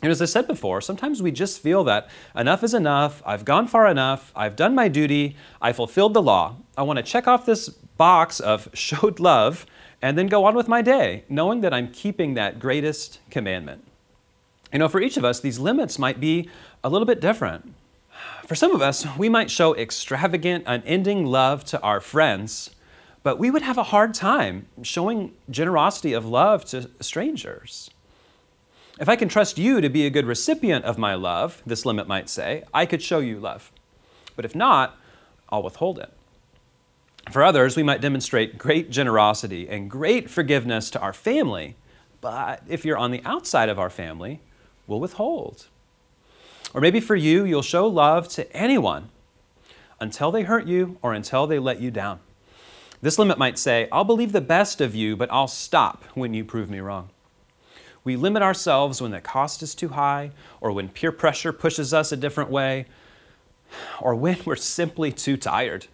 And 0.00 0.10
as 0.10 0.22
I 0.22 0.26
said 0.26 0.46
before, 0.46 0.80
sometimes 0.80 1.20
we 1.20 1.30
just 1.30 1.60
feel 1.60 1.84
that 1.84 2.08
enough 2.34 2.62
is 2.64 2.72
enough, 2.72 3.20
I've 3.26 3.44
gone 3.44 3.66
far 3.66 3.86
enough, 3.86 4.32
I've 4.34 4.56
done 4.56 4.74
my 4.74 4.88
duty, 4.88 5.36
I 5.60 5.72
fulfilled 5.72 6.14
the 6.14 6.22
law. 6.22 6.56
I 6.78 6.82
want 6.84 6.98
to 6.98 7.02
check 7.02 7.28
off 7.28 7.44
this 7.44 7.68
box 7.68 8.40
of 8.40 8.68
showed 8.74 9.20
love 9.20 9.66
and 10.00 10.16
then 10.16 10.28
go 10.28 10.44
on 10.44 10.54
with 10.54 10.68
my 10.68 10.80
day, 10.80 11.24
knowing 11.28 11.60
that 11.60 11.74
I'm 11.74 11.90
keeping 11.92 12.34
that 12.34 12.58
greatest 12.58 13.18
commandment. 13.28 13.84
You 14.72 14.78
know, 14.78 14.88
for 14.88 15.00
each 15.00 15.18
of 15.18 15.24
us, 15.24 15.40
these 15.40 15.58
limits 15.58 15.98
might 15.98 16.20
be 16.20 16.48
a 16.82 16.88
little 16.88 17.04
bit 17.04 17.20
different. 17.20 17.74
For 18.50 18.56
some 18.56 18.74
of 18.74 18.82
us, 18.82 19.06
we 19.16 19.28
might 19.28 19.48
show 19.48 19.76
extravagant, 19.76 20.64
unending 20.66 21.24
love 21.24 21.64
to 21.66 21.80
our 21.82 22.00
friends, 22.00 22.70
but 23.22 23.38
we 23.38 23.48
would 23.48 23.62
have 23.62 23.78
a 23.78 23.84
hard 23.84 24.12
time 24.12 24.66
showing 24.82 25.36
generosity 25.48 26.12
of 26.14 26.26
love 26.26 26.64
to 26.64 26.90
strangers. 26.98 27.90
If 28.98 29.08
I 29.08 29.14
can 29.14 29.28
trust 29.28 29.56
you 29.56 29.80
to 29.80 29.88
be 29.88 30.04
a 30.04 30.10
good 30.10 30.26
recipient 30.26 30.84
of 30.84 30.98
my 30.98 31.14
love, 31.14 31.62
this 31.64 31.86
limit 31.86 32.08
might 32.08 32.28
say, 32.28 32.64
I 32.74 32.86
could 32.86 33.02
show 33.02 33.20
you 33.20 33.38
love. 33.38 33.70
But 34.34 34.44
if 34.44 34.56
not, 34.56 34.98
I'll 35.50 35.62
withhold 35.62 36.00
it. 36.00 36.12
For 37.30 37.44
others, 37.44 37.76
we 37.76 37.84
might 37.84 38.00
demonstrate 38.00 38.58
great 38.58 38.90
generosity 38.90 39.68
and 39.68 39.88
great 39.88 40.28
forgiveness 40.28 40.90
to 40.90 41.00
our 41.00 41.12
family, 41.12 41.76
but 42.20 42.64
if 42.66 42.84
you're 42.84 42.98
on 42.98 43.12
the 43.12 43.22
outside 43.24 43.68
of 43.68 43.78
our 43.78 43.90
family, 43.90 44.40
we'll 44.88 44.98
withhold. 44.98 45.68
Or 46.72 46.80
maybe 46.80 47.00
for 47.00 47.16
you, 47.16 47.44
you'll 47.44 47.62
show 47.62 47.86
love 47.86 48.28
to 48.28 48.50
anyone 48.56 49.08
until 49.98 50.30
they 50.30 50.42
hurt 50.42 50.66
you 50.66 50.98
or 51.02 51.12
until 51.12 51.46
they 51.46 51.58
let 51.58 51.80
you 51.80 51.90
down. 51.90 52.20
This 53.02 53.18
limit 53.18 53.38
might 53.38 53.58
say, 53.58 53.88
I'll 53.90 54.04
believe 54.04 54.32
the 54.32 54.40
best 54.40 54.80
of 54.80 54.94
you, 54.94 55.16
but 55.16 55.32
I'll 55.32 55.48
stop 55.48 56.04
when 56.14 56.34
you 56.34 56.44
prove 56.44 56.70
me 56.70 56.80
wrong. 56.80 57.10
We 58.04 58.16
limit 58.16 58.42
ourselves 58.42 59.02
when 59.02 59.10
the 59.10 59.20
cost 59.20 59.62
is 59.62 59.74
too 59.74 59.88
high, 59.88 60.30
or 60.60 60.72
when 60.72 60.88
peer 60.88 61.12
pressure 61.12 61.52
pushes 61.52 61.92
us 61.92 62.12
a 62.12 62.16
different 62.16 62.50
way, 62.50 62.86
or 64.00 64.14
when 64.14 64.38
we're 64.44 64.56
simply 64.56 65.12
too 65.12 65.36
tired. 65.36 65.86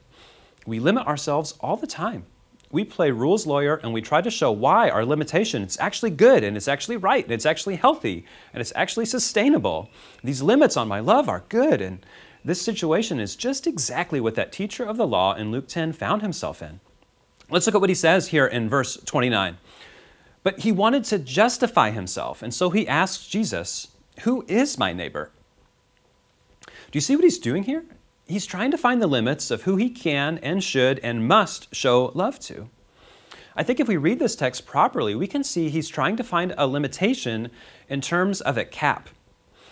We 0.66 0.78
limit 0.78 1.06
ourselves 1.06 1.54
all 1.60 1.76
the 1.76 1.86
time 1.86 2.26
we 2.70 2.84
play 2.84 3.10
rules 3.10 3.46
lawyer 3.46 3.76
and 3.76 3.92
we 3.92 4.00
try 4.02 4.20
to 4.20 4.30
show 4.30 4.50
why 4.50 4.90
our 4.90 5.04
limitation 5.04 5.62
is 5.62 5.78
actually 5.80 6.10
good 6.10 6.42
and 6.42 6.56
it's 6.56 6.68
actually 6.68 6.96
right 6.96 7.24
and 7.24 7.32
it's 7.32 7.46
actually 7.46 7.76
healthy 7.76 8.24
and 8.52 8.60
it's 8.60 8.72
actually 8.74 9.06
sustainable. 9.06 9.90
These 10.22 10.42
limits 10.42 10.76
on 10.76 10.88
my 10.88 11.00
love 11.00 11.28
are 11.28 11.44
good 11.48 11.80
and 11.80 12.04
this 12.44 12.62
situation 12.62 13.18
is 13.18 13.34
just 13.34 13.66
exactly 13.66 14.20
what 14.20 14.36
that 14.36 14.52
teacher 14.52 14.84
of 14.84 14.96
the 14.96 15.06
law 15.06 15.34
in 15.34 15.50
Luke 15.50 15.66
10 15.66 15.92
found 15.92 16.22
himself 16.22 16.62
in. 16.62 16.80
Let's 17.50 17.66
look 17.66 17.74
at 17.74 17.80
what 17.80 17.90
he 17.90 17.94
says 17.94 18.28
here 18.28 18.46
in 18.46 18.68
verse 18.68 18.96
29. 19.04 19.58
But 20.44 20.60
he 20.60 20.70
wanted 20.70 21.02
to 21.06 21.18
justify 21.18 21.90
himself, 21.90 22.42
and 22.42 22.54
so 22.54 22.70
he 22.70 22.86
asked 22.86 23.30
Jesus, 23.30 23.88
Who 24.20 24.44
is 24.46 24.78
my 24.78 24.92
neighbor? 24.92 25.32
Do 26.66 26.72
you 26.92 27.00
see 27.00 27.16
what 27.16 27.24
he's 27.24 27.38
doing 27.38 27.64
here? 27.64 27.84
He's 28.28 28.46
trying 28.46 28.72
to 28.72 28.78
find 28.78 29.00
the 29.00 29.06
limits 29.06 29.52
of 29.52 29.62
who 29.62 29.76
he 29.76 29.88
can 29.88 30.38
and 30.38 30.62
should 30.62 30.98
and 30.98 31.28
must 31.28 31.72
show 31.72 32.10
love 32.12 32.40
to. 32.40 32.68
I 33.54 33.62
think 33.62 33.78
if 33.78 33.86
we 33.86 33.96
read 33.96 34.18
this 34.18 34.34
text 34.34 34.66
properly, 34.66 35.14
we 35.14 35.28
can 35.28 35.44
see 35.44 35.68
he's 35.68 35.88
trying 35.88 36.16
to 36.16 36.24
find 36.24 36.52
a 36.58 36.66
limitation 36.66 37.50
in 37.88 38.00
terms 38.00 38.40
of 38.40 38.58
a 38.58 38.64
cap. 38.64 39.10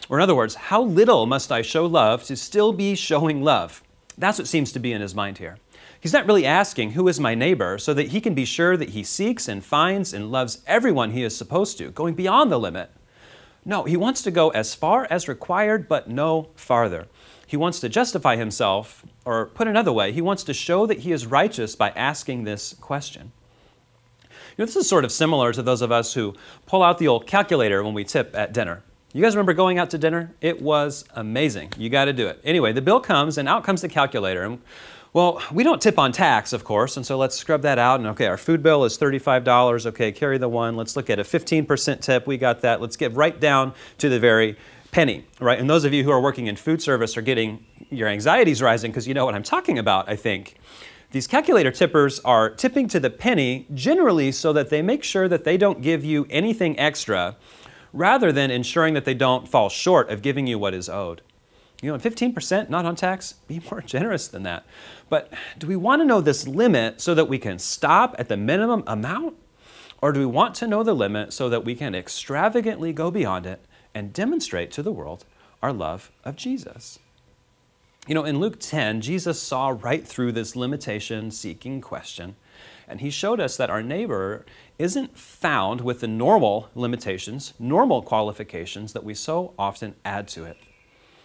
Or, 0.08 0.18
in 0.18 0.22
other 0.22 0.36
words, 0.36 0.54
how 0.54 0.82
little 0.82 1.26
must 1.26 1.50
I 1.50 1.62
show 1.62 1.84
love 1.84 2.22
to 2.24 2.36
still 2.36 2.72
be 2.72 2.94
showing 2.94 3.42
love? 3.42 3.82
That's 4.16 4.38
what 4.38 4.46
seems 4.46 4.70
to 4.72 4.78
be 4.78 4.92
in 4.92 5.00
his 5.00 5.16
mind 5.16 5.38
here. 5.38 5.58
He's 6.00 6.12
not 6.12 6.26
really 6.26 6.46
asking, 6.46 6.92
Who 6.92 7.08
is 7.08 7.18
my 7.18 7.34
neighbor? 7.34 7.76
so 7.78 7.92
that 7.92 8.08
he 8.08 8.20
can 8.20 8.34
be 8.34 8.44
sure 8.44 8.76
that 8.76 8.90
he 8.90 9.02
seeks 9.02 9.48
and 9.48 9.64
finds 9.64 10.14
and 10.14 10.30
loves 10.30 10.62
everyone 10.66 11.10
he 11.10 11.24
is 11.24 11.36
supposed 11.36 11.76
to, 11.78 11.90
going 11.90 12.14
beyond 12.14 12.52
the 12.52 12.60
limit. 12.60 12.90
No, 13.64 13.82
he 13.82 13.96
wants 13.96 14.22
to 14.22 14.30
go 14.30 14.50
as 14.50 14.74
far 14.74 15.08
as 15.10 15.26
required, 15.26 15.88
but 15.88 16.08
no 16.08 16.50
farther. 16.54 17.08
He 17.54 17.56
wants 17.56 17.78
to 17.82 17.88
justify 17.88 18.34
himself, 18.34 19.06
or 19.24 19.46
put 19.46 19.68
another 19.68 19.92
way, 19.92 20.10
he 20.10 20.20
wants 20.20 20.42
to 20.42 20.52
show 20.52 20.86
that 20.86 20.98
he 20.98 21.12
is 21.12 21.24
righteous 21.24 21.76
by 21.76 21.90
asking 21.90 22.42
this 22.42 22.74
question. 22.80 23.30
You 24.20 24.28
know, 24.58 24.66
this 24.66 24.74
is 24.74 24.88
sort 24.88 25.04
of 25.04 25.12
similar 25.12 25.52
to 25.52 25.62
those 25.62 25.80
of 25.80 25.92
us 25.92 26.14
who 26.14 26.34
pull 26.66 26.82
out 26.82 26.98
the 26.98 27.06
old 27.06 27.28
calculator 27.28 27.84
when 27.84 27.94
we 27.94 28.02
tip 28.02 28.34
at 28.34 28.52
dinner. 28.52 28.82
You 29.12 29.22
guys 29.22 29.36
remember 29.36 29.52
going 29.52 29.78
out 29.78 29.90
to 29.90 29.98
dinner? 29.98 30.34
It 30.40 30.62
was 30.62 31.04
amazing. 31.14 31.72
You 31.78 31.90
got 31.90 32.06
to 32.06 32.12
do 32.12 32.26
it. 32.26 32.40
Anyway, 32.42 32.72
the 32.72 32.82
bill 32.82 32.98
comes 32.98 33.38
and 33.38 33.48
out 33.48 33.62
comes 33.62 33.82
the 33.82 33.88
calculator. 33.88 34.42
And 34.42 34.60
well, 35.12 35.40
we 35.52 35.62
don't 35.62 35.80
tip 35.80 35.96
on 35.96 36.10
tax, 36.10 36.52
of 36.52 36.64
course, 36.64 36.96
and 36.96 37.06
so 37.06 37.16
let's 37.16 37.36
scrub 37.36 37.62
that 37.62 37.78
out. 37.78 38.00
And 38.00 38.08
okay, 38.08 38.26
our 38.26 38.36
food 38.36 38.64
bill 38.64 38.84
is 38.84 38.98
$35. 38.98 39.86
Okay, 39.86 40.10
carry 40.10 40.38
the 40.38 40.48
one. 40.48 40.74
Let's 40.74 40.96
look 40.96 41.08
at 41.08 41.20
a 41.20 41.22
15% 41.22 42.00
tip. 42.00 42.26
We 42.26 42.36
got 42.36 42.62
that. 42.62 42.80
Let's 42.80 42.96
get 42.96 43.14
right 43.14 43.38
down 43.38 43.74
to 43.98 44.08
the 44.08 44.18
very 44.18 44.56
penny, 44.94 45.26
right? 45.40 45.58
And 45.58 45.68
those 45.68 45.84
of 45.84 45.92
you 45.92 46.04
who 46.04 46.12
are 46.12 46.20
working 46.20 46.46
in 46.46 46.54
food 46.54 46.80
service 46.80 47.16
are 47.16 47.20
getting 47.20 47.66
your 47.90 48.06
anxieties 48.06 48.62
rising 48.62 48.92
because 48.92 49.08
you 49.08 49.12
know 49.12 49.24
what 49.24 49.34
I'm 49.34 49.42
talking 49.42 49.76
about, 49.76 50.08
I 50.08 50.14
think. 50.14 50.54
These 51.10 51.26
calculator 51.26 51.72
tippers 51.72 52.20
are 52.20 52.48
tipping 52.48 52.86
to 52.88 53.00
the 53.00 53.10
penny 53.10 53.66
generally 53.74 54.30
so 54.30 54.52
that 54.52 54.70
they 54.70 54.82
make 54.82 55.02
sure 55.02 55.26
that 55.26 55.42
they 55.42 55.56
don't 55.56 55.82
give 55.82 56.04
you 56.04 56.28
anything 56.30 56.78
extra 56.78 57.34
rather 57.92 58.30
than 58.30 58.52
ensuring 58.52 58.94
that 58.94 59.04
they 59.04 59.14
don't 59.14 59.48
fall 59.48 59.68
short 59.68 60.10
of 60.10 60.22
giving 60.22 60.46
you 60.46 60.60
what 60.60 60.74
is 60.74 60.88
owed. 60.88 61.22
You 61.82 61.90
know, 61.90 61.98
15% 61.98 62.70
not 62.70 62.84
on 62.84 62.94
tax, 62.94 63.32
be 63.48 63.60
more 63.68 63.80
generous 63.80 64.28
than 64.28 64.44
that. 64.44 64.64
But 65.08 65.32
do 65.58 65.66
we 65.66 65.74
want 65.74 66.02
to 66.02 66.06
know 66.06 66.20
this 66.20 66.46
limit 66.46 67.00
so 67.00 67.16
that 67.16 67.28
we 67.28 67.40
can 67.40 67.58
stop 67.58 68.14
at 68.16 68.28
the 68.28 68.36
minimum 68.36 68.84
amount? 68.86 69.34
Or 70.00 70.12
do 70.12 70.20
we 70.20 70.26
want 70.26 70.54
to 70.56 70.68
know 70.68 70.84
the 70.84 70.94
limit 70.94 71.32
so 71.32 71.48
that 71.48 71.64
we 71.64 71.74
can 71.74 71.96
extravagantly 71.96 72.92
go 72.92 73.10
beyond 73.10 73.44
it 73.44 73.64
and 73.94 74.12
demonstrate 74.12 74.70
to 74.72 74.82
the 74.82 74.92
world 74.92 75.24
our 75.62 75.72
love 75.72 76.10
of 76.24 76.36
Jesus? 76.36 76.98
You 78.06 78.14
know, 78.14 78.24
in 78.24 78.38
Luke 78.38 78.60
10, 78.60 79.00
Jesus 79.00 79.40
saw 79.40 79.68
right 79.80 80.06
through 80.06 80.32
this 80.32 80.54
limitation 80.54 81.30
seeking 81.30 81.80
question, 81.80 82.36
and 82.86 83.00
he 83.00 83.08
showed 83.08 83.40
us 83.40 83.56
that 83.56 83.70
our 83.70 83.82
neighbor 83.82 84.44
isn't 84.78 85.16
found 85.16 85.80
with 85.80 86.00
the 86.00 86.08
normal 86.08 86.68
limitations, 86.74 87.54
normal 87.58 88.02
qualifications 88.02 88.92
that 88.92 89.04
we 89.04 89.14
so 89.14 89.54
often 89.58 89.94
add 90.04 90.28
to 90.28 90.44
it. 90.44 90.58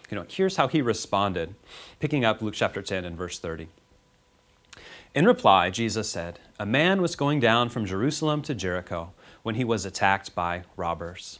You 0.09 0.15
know, 0.15 0.25
here's 0.27 0.55
how 0.55 0.69
he 0.69 0.81
responded, 0.81 1.55
picking 1.99 2.23
up 2.23 2.41
Luke 2.41 2.53
chapter 2.53 2.81
10 2.81 3.03
and 3.03 3.17
verse 3.17 3.39
30. 3.39 3.67
In 5.13 5.25
reply, 5.25 5.69
Jesus 5.69 6.09
said, 6.09 6.39
A 6.59 6.65
man 6.65 7.01
was 7.01 7.15
going 7.15 7.39
down 7.39 7.69
from 7.69 7.85
Jerusalem 7.85 8.41
to 8.43 8.55
Jericho 8.55 9.11
when 9.43 9.55
he 9.55 9.63
was 9.63 9.85
attacked 9.85 10.33
by 10.33 10.63
robbers. 10.77 11.39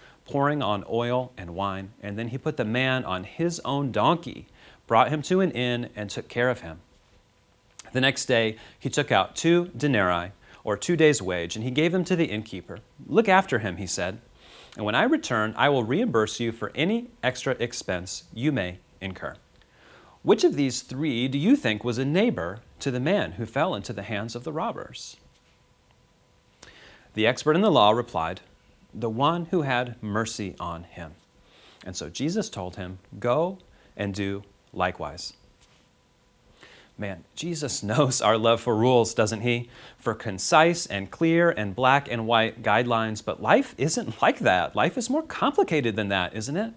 pouring 0.31 0.61
on 0.61 0.83
oil 0.89 1.31
and 1.37 1.55
wine, 1.55 1.91
and 2.01 2.17
then 2.17 2.29
he 2.29 2.37
put 2.37 2.57
the 2.57 2.65
man 2.65 3.03
on 3.05 3.23
his 3.23 3.59
own 3.65 3.91
donkey 3.91 4.47
brought 4.91 5.07
him 5.07 5.21
to 5.21 5.39
an 5.39 5.51
inn, 5.51 5.89
and 5.95 6.09
took 6.09 6.27
care 6.27 6.49
of 6.49 6.59
him. 6.59 6.81
The 7.93 8.01
next 8.01 8.25
day, 8.25 8.57
he 8.77 8.89
took 8.89 9.09
out 9.09 9.37
two 9.37 9.71
denarii, 9.77 10.33
or 10.65 10.75
two 10.75 10.97
days' 10.97 11.21
wage, 11.21 11.55
and 11.55 11.63
he 11.63 11.71
gave 11.71 11.93
them 11.93 12.03
to 12.03 12.15
the 12.17 12.25
innkeeper. 12.25 12.79
Look 13.07 13.29
after 13.29 13.59
him, 13.59 13.77
he 13.77 13.87
said, 13.87 14.19
and 14.75 14.85
when 14.85 14.93
I 14.93 15.03
return, 15.03 15.53
I 15.55 15.69
will 15.69 15.85
reimburse 15.85 16.41
you 16.41 16.51
for 16.51 16.73
any 16.75 17.07
extra 17.23 17.53
expense 17.53 18.25
you 18.33 18.51
may 18.51 18.79
incur. 18.99 19.35
Which 20.23 20.43
of 20.43 20.57
these 20.57 20.81
three 20.81 21.29
do 21.29 21.37
you 21.37 21.55
think 21.55 21.85
was 21.85 21.97
a 21.97 22.03
neighbor 22.03 22.59
to 22.81 22.91
the 22.91 22.99
man 22.99 23.33
who 23.33 23.45
fell 23.45 23.73
into 23.73 23.93
the 23.93 24.03
hands 24.03 24.35
of 24.35 24.43
the 24.43 24.51
robbers? 24.51 25.15
The 27.13 27.25
expert 27.25 27.55
in 27.55 27.61
the 27.61 27.71
law 27.71 27.91
replied, 27.91 28.41
The 28.93 29.09
one 29.09 29.45
who 29.45 29.61
had 29.61 30.01
mercy 30.01 30.55
on 30.59 30.83
him. 30.83 31.13
And 31.85 31.95
so 31.95 32.09
Jesus 32.09 32.49
told 32.49 32.75
him, 32.75 32.99
Go 33.19 33.57
and 33.95 34.13
do 34.13 34.43
likewise. 34.73 35.33
Man, 36.97 37.23
Jesus 37.35 37.81
knows 37.91 38.21
our 38.21 38.37
love 38.37 38.61
for 38.61 38.75
rules, 38.75 39.13
doesn't 39.13 39.41
he? 39.41 39.69
For 39.97 40.13
concise 40.13 40.85
and 40.85 41.09
clear 41.09 41.49
and 41.49 41.75
black 41.75 42.11
and 42.11 42.27
white 42.27 42.61
guidelines, 42.61 43.23
but 43.23 43.41
life 43.41 43.73
isn't 43.77 44.21
like 44.21 44.39
that. 44.39 44.75
Life 44.75 44.97
is 44.97 45.09
more 45.09 45.23
complicated 45.23 45.95
than 45.95 46.09
that, 46.09 46.35
isn't 46.35 46.57
it? 46.57 46.73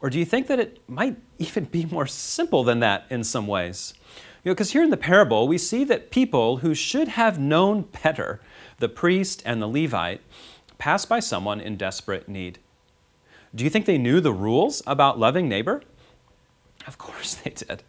Or 0.00 0.10
do 0.10 0.18
you 0.18 0.24
think 0.24 0.46
that 0.46 0.60
it 0.60 0.80
might 0.88 1.16
even 1.38 1.64
be 1.64 1.84
more 1.84 2.06
simple 2.06 2.64
than 2.64 2.80
that 2.80 3.04
in 3.10 3.24
some 3.24 3.46
ways? 3.46 3.94
You 4.42 4.50
know, 4.50 4.54
because 4.54 4.70
here 4.70 4.84
in 4.84 4.90
the 4.90 4.96
parable, 4.96 5.48
we 5.48 5.58
see 5.58 5.82
that 5.84 6.10
people 6.10 6.58
who 6.58 6.72
should 6.72 7.08
have 7.08 7.38
known 7.38 7.88
better, 8.02 8.40
the 8.78 8.88
priest 8.88 9.42
and 9.44 9.60
the 9.60 9.66
Levite, 9.66 10.20
pass 10.78 11.04
by 11.04 11.20
someone 11.20 11.60
in 11.60 11.76
desperate 11.76 12.28
need. 12.28 12.58
Do 13.54 13.64
you 13.64 13.70
think 13.70 13.86
they 13.86 13.98
knew 13.98 14.20
the 14.20 14.32
rules 14.32 14.82
about 14.86 15.18
loving 15.18 15.48
neighbor? 15.48 15.82
Of 16.86 16.98
course 16.98 17.34
they 17.34 17.50
did. 17.50 17.82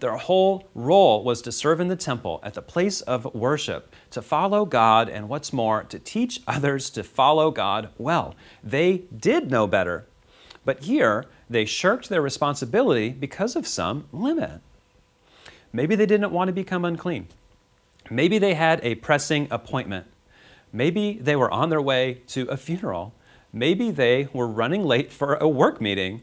Their 0.00 0.16
whole 0.16 0.68
role 0.74 1.24
was 1.24 1.40
to 1.42 1.52
serve 1.52 1.80
in 1.80 1.88
the 1.88 1.96
temple 1.96 2.40
at 2.42 2.54
the 2.54 2.62
place 2.62 3.00
of 3.00 3.34
worship, 3.34 3.94
to 4.10 4.22
follow 4.22 4.64
God, 4.64 5.08
and 5.08 5.28
what's 5.28 5.52
more, 5.52 5.82
to 5.84 5.98
teach 5.98 6.40
others 6.46 6.90
to 6.90 7.02
follow 7.02 7.50
God 7.50 7.88
well. 7.98 8.34
They 8.62 9.04
did 9.16 9.50
know 9.50 9.66
better. 9.66 10.06
But 10.64 10.84
here, 10.84 11.26
they 11.48 11.64
shirked 11.64 12.08
their 12.08 12.22
responsibility 12.22 13.10
because 13.10 13.56
of 13.56 13.66
some 13.66 14.06
limit. 14.12 14.60
Maybe 15.72 15.96
they 15.96 16.06
didn't 16.06 16.32
want 16.32 16.48
to 16.48 16.52
become 16.52 16.84
unclean. 16.84 17.28
Maybe 18.10 18.38
they 18.38 18.54
had 18.54 18.80
a 18.82 18.96
pressing 18.96 19.48
appointment. 19.50 20.06
Maybe 20.74 21.18
they 21.20 21.36
were 21.36 21.52
on 21.52 21.68
their 21.68 21.80
way 21.80 22.22
to 22.26 22.48
a 22.48 22.56
funeral. 22.56 23.14
Maybe 23.52 23.92
they 23.92 24.28
were 24.32 24.48
running 24.48 24.84
late 24.84 25.12
for 25.12 25.36
a 25.36 25.48
work 25.48 25.80
meeting. 25.80 26.22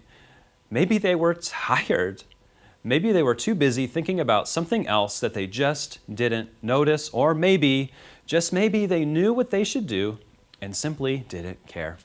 Maybe 0.69 0.97
they 0.97 1.15
were 1.15 1.33
tired. 1.33 2.25
Maybe 2.83 3.13
they 3.13 3.23
were 3.23 3.33
too 3.33 3.55
busy 3.55 3.87
thinking 3.87 4.19
about 4.19 4.49
something 4.49 4.85
else 4.87 5.21
that 5.21 5.33
they 5.33 5.47
just 5.47 5.99
didn't 6.13 6.49
notice, 6.61 7.07
or 7.11 7.33
maybe, 7.33 7.93
just 8.25 8.51
maybe, 8.51 8.85
they 8.85 9.05
knew 9.05 9.31
what 9.31 9.51
they 9.51 9.63
should 9.63 9.87
do 9.87 10.17
and 10.59 10.75
simply 10.75 11.19
didn't 11.29 11.65
care. 11.65 11.97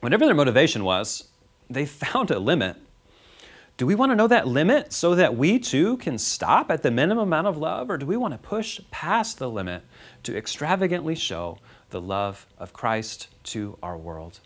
Whatever 0.00 0.24
their 0.24 0.34
motivation 0.34 0.84
was, 0.84 1.28
they 1.68 1.84
found 2.04 2.30
a 2.30 2.38
limit. 2.38 2.78
Do 3.80 3.86
we 3.86 3.94
want 3.94 4.12
to 4.12 4.14
know 4.14 4.26
that 4.26 4.46
limit 4.46 4.92
so 4.92 5.14
that 5.14 5.38
we 5.38 5.58
too 5.58 5.96
can 5.96 6.18
stop 6.18 6.70
at 6.70 6.82
the 6.82 6.90
minimum 6.90 7.22
amount 7.22 7.46
of 7.46 7.56
love, 7.56 7.88
or 7.88 7.96
do 7.96 8.04
we 8.04 8.14
want 8.14 8.34
to 8.34 8.38
push 8.38 8.78
past 8.90 9.38
the 9.38 9.48
limit 9.48 9.84
to 10.24 10.36
extravagantly 10.36 11.14
show 11.14 11.56
the 11.88 11.98
love 11.98 12.46
of 12.58 12.74
Christ 12.74 13.28
to 13.44 13.78
our 13.82 13.96
world? 13.96 14.40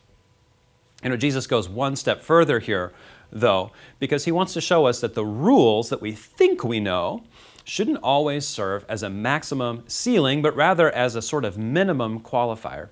You 1.03 1.11
know, 1.11 1.17
Jesus 1.17 1.49
goes 1.49 1.69
one 1.69 1.97
step 1.97 2.23
further 2.23 2.61
here, 2.61 2.93
though, 3.33 3.73
because 3.99 4.25
he 4.25 4.31
wants 4.31 4.53
to 4.53 4.61
show 4.61 4.87
us 4.87 5.00
that 5.00 5.14
the 5.14 5.26
rules 5.26 5.88
that 5.88 6.00
we 6.00 6.12
think 6.12 6.62
we 6.62 6.79
know 6.79 7.25
shouldn't 7.64 7.99
always 8.05 8.47
serve 8.47 8.87
as 8.88 9.03
a 9.03 9.11
maximum 9.11 9.83
ceiling, 9.88 10.43
but 10.43 10.55
rather 10.55 10.93
as 10.93 11.17
a 11.17 11.21
sort 11.21 11.45
of 11.45 11.59
minimum 11.59 12.21
qualifier. 12.21 12.91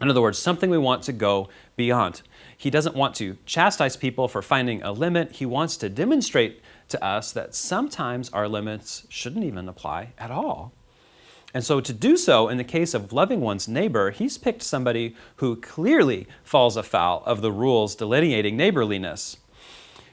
In 0.00 0.10
other 0.10 0.22
words, 0.22 0.40
something 0.40 0.70
we 0.70 0.78
want 0.78 1.04
to 1.04 1.12
go 1.12 1.48
beyond. 1.76 2.22
He 2.62 2.70
doesn't 2.70 2.94
want 2.94 3.16
to 3.16 3.38
chastise 3.44 3.96
people 3.96 4.28
for 4.28 4.40
finding 4.40 4.84
a 4.84 4.92
limit. 4.92 5.32
He 5.32 5.44
wants 5.44 5.76
to 5.78 5.88
demonstrate 5.88 6.62
to 6.90 7.04
us 7.04 7.32
that 7.32 7.56
sometimes 7.56 8.30
our 8.30 8.46
limits 8.46 9.04
shouldn't 9.08 9.44
even 9.44 9.68
apply 9.68 10.12
at 10.16 10.30
all. 10.30 10.72
And 11.52 11.64
so, 11.64 11.80
to 11.80 11.92
do 11.92 12.16
so 12.16 12.48
in 12.48 12.58
the 12.58 12.62
case 12.64 12.94
of 12.94 13.12
loving 13.12 13.40
one's 13.40 13.66
neighbor, 13.66 14.12
he's 14.12 14.38
picked 14.38 14.62
somebody 14.62 15.16
who 15.38 15.56
clearly 15.56 16.28
falls 16.44 16.76
afoul 16.76 17.24
of 17.26 17.42
the 17.42 17.50
rules 17.50 17.96
delineating 17.96 18.56
neighborliness. 18.56 19.38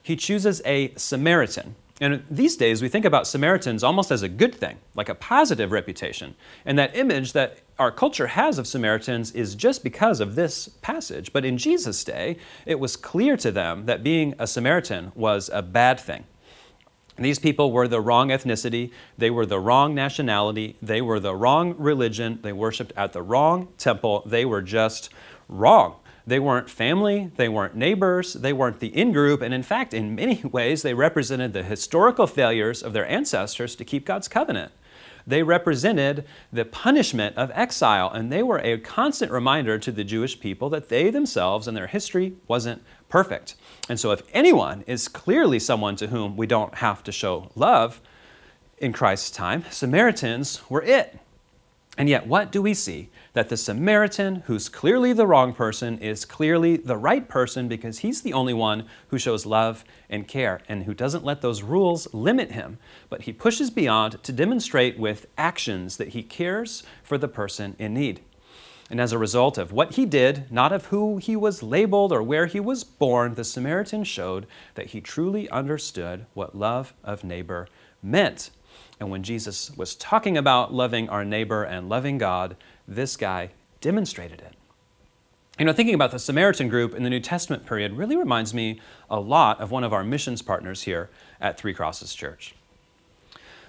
He 0.02 0.16
chooses 0.16 0.60
a 0.66 0.92
Samaritan. 0.96 1.76
And 2.02 2.24
these 2.32 2.56
days, 2.56 2.82
we 2.82 2.88
think 2.88 3.04
about 3.04 3.28
Samaritans 3.28 3.84
almost 3.84 4.10
as 4.10 4.24
a 4.24 4.30
good 4.30 4.56
thing, 4.56 4.78
like 4.96 5.10
a 5.10 5.16
positive 5.16 5.72
reputation. 5.72 6.36
And 6.66 6.80
that 6.80 6.96
image 6.96 7.34
that 7.34 7.60
our 7.78 7.92
culture 7.92 8.28
has 8.28 8.58
of 8.58 8.68
Samaritans 8.68 9.32
is 9.32 9.54
just 9.54 9.84
because 9.84 10.22
of 10.22 10.36
this 10.36 10.70
passage. 10.82 11.34
But 11.34 11.44
in 11.44 11.58
Jesus' 11.58 12.04
day, 12.04 12.38
it 12.66 12.80
was 12.80 12.96
clear 12.96 13.36
to 13.38 13.52
them 13.52 13.86
that 13.86 14.04
being 14.04 14.34
a 14.40 14.48
Samaritan 14.48 15.12
was 15.14 15.50
a 15.52 15.62
bad 15.62 16.00
thing. 16.00 16.24
These 17.18 17.40
people 17.40 17.74
were 17.74 17.88
the 17.88 18.00
wrong 18.00 18.30
ethnicity, 18.30 18.92
they 19.18 19.30
were 19.30 19.46
the 19.46 19.60
wrong 19.60 19.94
nationality, 19.94 20.78
they 20.82 21.02
were 21.02 21.20
the 21.20 21.36
wrong 21.36 21.76
religion, 21.78 22.40
they 22.44 22.54
worshiped 22.54 22.94
at 22.96 23.12
the 23.12 23.22
wrong 23.22 23.68
temple, 23.78 24.24
they 24.26 24.46
were 24.46 24.62
just 24.62 25.10
wrong. 25.50 25.96
They 26.30 26.40
weren't 26.40 26.70
family, 26.70 27.32
they 27.38 27.50
weren't 27.50 27.76
neighbors, 27.76 28.34
they 28.34 28.54
weren't 28.54 28.80
the 28.80 28.96
in 28.96 29.14
group, 29.14 29.42
and 29.42 29.52
in 29.52 29.64
fact, 29.64 29.96
in 29.96 30.14
many 30.14 30.44
ways, 30.44 30.84
they 30.84 30.94
represented 30.94 31.54
the 31.54 31.64
historical 31.64 32.28
failures 32.28 32.84
of 32.84 32.94
their 32.94 33.10
ancestors 33.10 33.76
to 33.76 33.84
keep 33.84 34.06
God's 34.06 34.28
covenant. 34.28 34.72
They 35.26 35.42
represented 35.42 36.26
the 36.54 36.66
punishment 36.66 37.36
of 37.36 37.50
exile, 37.56 38.12
and 38.12 38.32
they 38.32 38.44
were 38.44 38.60
a 38.60 38.78
constant 38.78 39.32
reminder 39.32 39.80
to 39.80 39.92
the 39.92 40.04
Jewish 40.04 40.40
people 40.40 40.70
that 40.70 40.90
they 40.90 41.10
themselves 41.10 41.68
and 41.68 41.76
their 41.76 41.88
history 41.88 42.36
wasn't 42.48 42.84
perfect. 43.10 43.56
And 43.90 44.00
so, 44.00 44.12
if 44.12 44.22
anyone 44.32 44.84
is 44.86 45.08
clearly 45.08 45.58
someone 45.58 45.96
to 45.96 46.08
whom 46.08 46.38
we 46.38 46.46
don't 46.46 46.76
have 46.76 47.04
to 47.06 47.12
show 47.12 47.50
love 47.56 48.02
in 48.78 48.94
Christ's 48.94 49.32
time, 49.32 49.66
Samaritans 49.72 50.62
were 50.70 50.84
it. 50.84 51.18
And 51.98 52.08
yet, 52.08 52.28
what 52.28 52.52
do 52.52 52.62
we 52.62 52.76
see? 52.76 53.10
That 53.34 53.50
the 53.50 53.58
Samaritan, 53.58 54.38
who's 54.48 54.70
clearly 54.70 55.14
the 55.14 55.28
wrong 55.28 55.54
person, 55.54 56.00
is 56.00 56.26
clearly 56.26 56.78
the 56.78 56.98
right 56.98 57.28
person 57.28 57.68
because 57.68 58.00
he's 58.00 58.22
the 58.22 58.34
only 58.34 58.54
one 58.54 58.86
who 59.10 59.20
shows 59.20 59.46
love 59.46 59.84
and 60.10 60.28
care 60.28 60.62
and 60.68 60.84
who 60.84 60.94
doesn't 60.94 61.24
let 61.24 61.42
those 61.42 61.62
rules 61.62 62.12
limit 62.14 62.52
him, 62.52 62.80
but 63.08 63.24
he 63.24 63.34
pushes 63.34 63.70
beyond 63.70 64.24
to 64.24 64.32
demonstrate 64.32 64.98
with 64.98 65.28
actions 65.38 65.98
that 65.98 66.10
he 66.10 66.24
cares 66.24 66.84
for 67.04 67.18
the 67.18 67.28
person 67.28 67.76
in 67.78 67.94
need. 67.94 68.22
And 68.90 69.00
as 69.00 69.12
a 69.12 69.20
result 69.20 69.60
of 69.60 69.72
what 69.72 69.94
he 69.94 70.06
did, 70.06 70.52
not 70.52 70.72
of 70.72 70.88
who 70.88 71.18
he 71.18 71.36
was 71.36 71.62
labeled 71.62 72.12
or 72.12 72.24
where 72.24 72.48
he 72.48 72.60
was 72.60 72.84
born, 72.84 73.36
the 73.36 73.44
Samaritan 73.44 74.04
showed 74.04 74.48
that 74.74 74.88
he 74.88 75.02
truly 75.02 75.48
understood 75.50 76.26
what 76.34 76.58
love 76.58 76.94
of 77.04 77.24
neighbor 77.24 77.68
meant. 78.02 78.50
And 79.00 79.12
when 79.12 79.22
Jesus 79.22 79.76
was 79.78 79.96
talking 79.96 80.38
about 80.38 80.74
loving 80.74 81.08
our 81.08 81.24
neighbor 81.24 81.64
and 81.64 81.88
loving 81.88 82.18
God, 82.18 82.58
this 82.90 83.16
guy 83.16 83.52
demonstrated 83.82 84.42
it. 84.42 84.56
You 85.60 85.66
know, 85.66 85.74
thinking 85.74 85.96
about 85.96 86.12
the 86.12 86.20
Samaritan 86.20 86.70
group 86.70 86.96
in 86.96 87.04
the 87.04 87.10
New 87.10 87.20
Testament 87.20 87.66
period 87.66 87.94
really 87.94 88.16
reminds 88.16 88.54
me 88.54 88.80
a 89.10 89.20
lot 89.20 89.60
of 89.60 89.72
one 89.72 89.84
of 89.84 89.94
our 89.94 90.04
missions 90.04 90.42
partners 90.42 90.84
here 90.84 91.10
at 91.40 91.58
Three 91.58 91.74
Crosses 91.74 92.14
Church. 92.14 92.56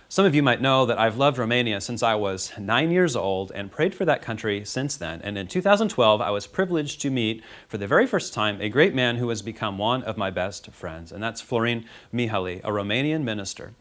Some 0.09 0.25
of 0.25 0.35
you 0.35 0.43
might 0.43 0.61
know 0.61 0.87
that 0.87 0.99
I've 0.99 1.17
loved 1.17 1.39
Romania 1.39 1.81
since 1.81 2.03
I 2.03 2.15
was 2.17 2.53
nine 2.59 2.91
years 2.91 3.15
old 3.15 3.53
and 3.55 3.71
prayed 3.71 3.95
for 3.95 4.05
that 4.05 4.23
country 4.23 4.65
since 4.65 4.97
then. 4.97 5.21
And 5.23 5.39
in 5.39 5.47
2012, 5.47 6.21
I 6.21 6.31
was 6.31 6.49
privileged 6.49 7.01
to 7.03 7.11
meet 7.11 7.45
for 7.69 7.79
the 7.79 7.87
very 7.87 8.07
first 8.07 8.35
time 8.35 8.61
a 8.61 8.69
great 8.69 8.95
man 8.95 9.17
who 9.17 9.29
has 9.29 9.43
become 9.43 9.79
one 9.79 10.03
of 10.03 10.17
my 10.17 10.31
best 10.31 10.71
friends, 10.73 11.13
and 11.13 11.23
that's 11.23 11.41
Florin 11.41 11.85
Mihali, 12.13 12.61
a 12.65 12.71
Romanian 12.71 13.23
minister. 13.23 13.73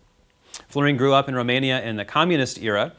Florin 0.67 0.97
grew 0.97 1.13
up 1.13 1.29
in 1.29 1.35
Romania 1.35 1.81
in 1.81 1.95
the 1.95 2.05
communist 2.05 2.59
era, 2.59 2.93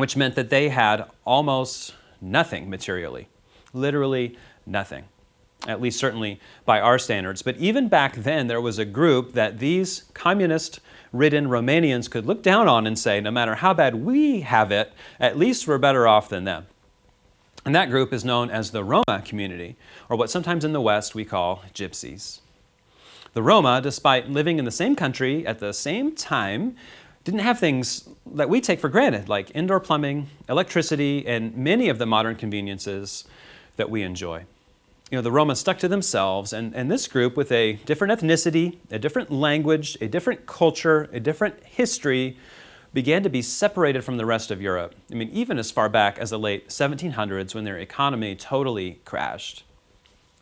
which 0.00 0.16
meant 0.16 0.34
that 0.34 0.50
they 0.50 0.70
had 0.70 1.04
almost 1.24 1.94
nothing 2.20 2.68
materially, 2.68 3.28
literally 3.72 4.36
nothing 4.66 5.04
at 5.66 5.80
least 5.80 5.98
certainly 5.98 6.40
by 6.64 6.80
our 6.80 6.98
standards. 6.98 7.42
But 7.42 7.56
even 7.58 7.88
back 7.88 8.16
then, 8.16 8.46
there 8.46 8.60
was 8.60 8.78
a 8.78 8.84
group 8.84 9.32
that 9.32 9.58
these 9.58 10.04
communist 10.14 10.80
ridden 11.12 11.48
Romanians 11.48 12.10
could 12.10 12.26
look 12.26 12.42
down 12.42 12.68
on 12.68 12.86
and 12.86 12.98
say, 12.98 13.20
no 13.20 13.30
matter 13.30 13.56
how 13.56 13.74
bad 13.74 13.96
we 13.96 14.40
have 14.40 14.72
it, 14.72 14.92
at 15.18 15.38
least 15.38 15.66
we're 15.66 15.78
better 15.78 16.06
off 16.06 16.28
than 16.28 16.44
them. 16.44 16.66
And 17.64 17.74
that 17.74 17.90
group 17.90 18.12
is 18.12 18.24
known 18.24 18.50
as 18.50 18.70
the 18.70 18.84
Roma 18.84 19.22
community, 19.24 19.76
or 20.08 20.16
what 20.16 20.30
sometimes 20.30 20.64
in 20.64 20.72
the 20.72 20.80
West 20.80 21.14
we 21.14 21.24
call 21.26 21.62
gypsies. 21.74 22.40
The 23.32 23.42
Roma, 23.42 23.80
despite 23.82 24.30
living 24.30 24.58
in 24.58 24.64
the 24.64 24.70
same 24.70 24.96
country 24.96 25.46
at 25.46 25.58
the 25.58 25.72
same 25.72 26.14
time, 26.14 26.74
didn't 27.30 27.44
have 27.44 27.58
things 27.58 28.08
that 28.34 28.48
we 28.48 28.60
take 28.60 28.80
for 28.80 28.88
granted, 28.88 29.28
like 29.28 29.50
indoor 29.54 29.80
plumbing, 29.80 30.28
electricity, 30.48 31.26
and 31.26 31.56
many 31.56 31.88
of 31.88 31.98
the 31.98 32.06
modern 32.06 32.36
conveniences 32.36 33.24
that 33.76 33.90
we 33.90 34.02
enjoy 34.02 34.44
you 35.10 35.18
know, 35.18 35.22
the 35.22 35.32
Romans 35.32 35.58
stuck 35.58 35.78
to 35.78 35.88
themselves, 35.88 36.52
and, 36.52 36.74
and 36.74 36.90
this 36.90 37.08
group 37.08 37.36
with 37.36 37.50
a 37.50 37.74
different 37.84 38.20
ethnicity, 38.20 38.76
a 38.92 38.98
different 38.98 39.30
language, 39.30 39.98
a 40.00 40.06
different 40.06 40.46
culture, 40.46 41.08
a 41.12 41.18
different 41.18 41.62
history, 41.64 42.36
began 42.94 43.22
to 43.24 43.28
be 43.28 43.42
separated 43.42 44.04
from 44.04 44.18
the 44.18 44.26
rest 44.26 44.52
of 44.52 44.62
Europe. 44.62 44.94
I 45.10 45.14
mean, 45.14 45.28
even 45.30 45.58
as 45.58 45.70
far 45.70 45.88
back 45.88 46.18
as 46.18 46.30
the 46.30 46.38
late 46.38 46.68
1700s 46.68 47.54
when 47.54 47.64
their 47.64 47.78
economy 47.78 48.36
totally 48.36 49.00
crashed. 49.04 49.64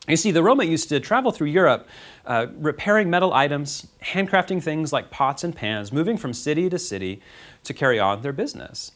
You 0.08 0.16
see, 0.16 0.30
the 0.30 0.42
Roma 0.42 0.64
used 0.64 0.88
to 0.88 1.00
travel 1.00 1.32
through 1.32 1.48
Europe, 1.48 1.86
uh, 2.24 2.46
repairing 2.56 3.10
metal 3.10 3.34
items, 3.34 3.88
handcrafting 4.02 4.62
things 4.62 4.90
like 4.92 5.10
pots 5.10 5.44
and 5.44 5.54
pans, 5.54 5.92
moving 5.92 6.16
from 6.16 6.32
city 6.32 6.70
to 6.70 6.78
city 6.78 7.20
to 7.64 7.74
carry 7.74 8.00
on 8.00 8.22
their 8.22 8.32
business. 8.32 8.92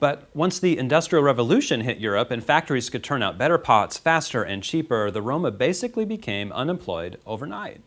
But 0.00 0.28
once 0.34 0.58
the 0.58 0.78
Industrial 0.78 1.22
Revolution 1.22 1.82
hit 1.82 1.98
Europe 1.98 2.30
and 2.30 2.42
factories 2.42 2.90
could 2.90 3.04
turn 3.04 3.22
out 3.22 3.38
better 3.38 3.58
pots 3.58 3.98
faster 3.98 4.42
and 4.42 4.62
cheaper, 4.62 5.10
the 5.10 5.22
Roma 5.22 5.50
basically 5.50 6.06
became 6.06 6.50
unemployed 6.52 7.20
overnight. 7.26 7.82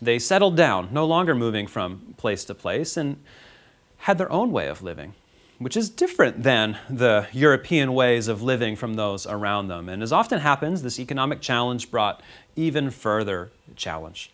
They 0.00 0.18
settled 0.18 0.56
down, 0.56 0.90
no 0.92 1.04
longer 1.04 1.34
moving 1.34 1.66
from 1.66 2.14
place 2.16 2.44
to 2.44 2.54
place, 2.54 2.96
and 2.96 3.24
had 3.96 4.18
their 4.18 4.30
own 4.30 4.52
way 4.52 4.68
of 4.68 4.82
living, 4.82 5.14
which 5.58 5.76
is 5.76 5.90
different 5.90 6.44
than 6.44 6.78
the 6.88 7.26
European 7.32 7.92
ways 7.92 8.28
of 8.28 8.42
living 8.42 8.76
from 8.76 8.94
those 8.94 9.26
around 9.26 9.68
them. 9.68 9.88
And 9.88 10.02
as 10.02 10.12
often 10.12 10.40
happens, 10.40 10.82
this 10.82 11.00
economic 11.00 11.40
challenge 11.40 11.90
brought 11.90 12.22
even 12.54 12.90
further 12.90 13.50
challenge. 13.74 14.30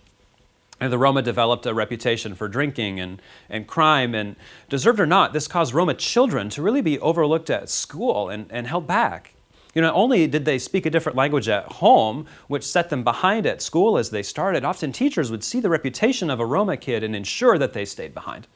And 0.80 0.92
the 0.92 0.98
Roma 0.98 1.22
developed 1.22 1.66
a 1.66 1.72
reputation 1.72 2.34
for 2.34 2.48
drinking 2.48 3.00
and, 3.00 3.22
and 3.48 3.66
crime, 3.66 4.14
and 4.14 4.37
deserved 4.68 5.00
or 5.00 5.06
not, 5.06 5.32
this 5.32 5.48
caused 5.48 5.72
Roma 5.72 5.94
children 5.94 6.50
to 6.50 6.62
really 6.62 6.82
be 6.82 6.98
overlooked 6.98 7.48
at 7.48 7.70
school 7.70 8.28
and, 8.28 8.46
and 8.50 8.66
held 8.66 8.87
back. 8.87 9.34
You 9.74 9.82
know, 9.82 9.88
not 9.88 9.96
only 9.96 10.26
did 10.26 10.44
they 10.44 10.58
speak 10.58 10.84
a 10.84 10.90
different 10.90 11.16
language 11.16 11.48
at 11.48 11.64
home, 11.64 12.26
which 12.48 12.64
set 12.64 12.90
them 12.90 13.02
behind 13.02 13.46
at 13.46 13.62
school 13.62 13.96
as 13.98 14.10
they 14.10 14.22
started, 14.22 14.64
often 14.64 14.92
teachers 14.92 15.30
would 15.30 15.42
see 15.42 15.58
the 15.58 15.70
reputation 15.70 16.28
of 16.28 16.38
a 16.38 16.46
Roma 16.46 16.76
kid 16.76 17.02
and 17.02 17.16
ensure 17.16 17.56
that 17.58 17.72
they 17.72 17.84
stayed 17.84 18.14
behind. 18.14 18.46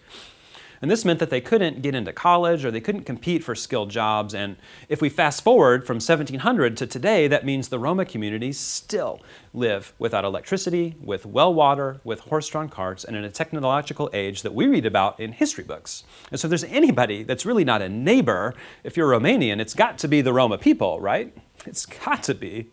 And 0.81 0.91
this 0.91 1.05
meant 1.05 1.19
that 1.19 1.31
they 1.31 1.41
couldn't 1.41 1.83
get 1.83 1.95
into 1.95 2.13
college 2.13 2.65
or 2.65 2.71
they 2.71 2.81
couldn't 2.81 3.05
compete 3.05 3.43
for 3.43 3.55
skilled 3.55 3.91
jobs. 3.91 4.35
And 4.35 4.57
if 4.89 5.01
we 5.01 5.09
fast 5.09 5.43
forward 5.43 5.87
from 5.87 5.97
1700 5.97 6.77
to 6.77 6.87
today, 6.87 7.27
that 7.29 7.45
means 7.45 7.69
the 7.69 7.79
Roma 7.79 8.05
communities 8.05 8.59
still 8.59 9.21
live 9.53 9.93
without 9.99 10.25
electricity, 10.25 10.95
with 11.01 11.27
well 11.27 11.53
water, 11.53 12.01
with 12.05 12.21
horse 12.21 12.49
drawn 12.49 12.69
carts, 12.69 13.05
and 13.05 13.17
in 13.17 13.25
a 13.25 13.31
technological 13.31 14.09
age 14.13 14.43
that 14.43 14.55
we 14.55 14.67
read 14.67 14.87
about 14.87 15.19
in 15.19 15.33
history 15.33 15.65
books. 15.65 16.05
And 16.31 16.39
so 16.39 16.47
if 16.47 16.51
there's 16.51 16.65
anybody 16.65 17.23
that's 17.23 17.45
really 17.45 17.65
not 17.65 17.83
a 17.83 17.89
neighbor, 17.89 18.55
if 18.85 18.97
you're 18.97 19.11
Romanian, 19.11 19.61
it's 19.61 19.75
got 19.75 19.99
to 19.99 20.09
be 20.09 20.21
the 20.21 20.33
Roma 20.33 20.59
people, 20.59 21.01
right? 21.01 21.37
It's 21.67 21.87
got 21.87 22.23
to 22.25 22.35
be. 22.35 22.71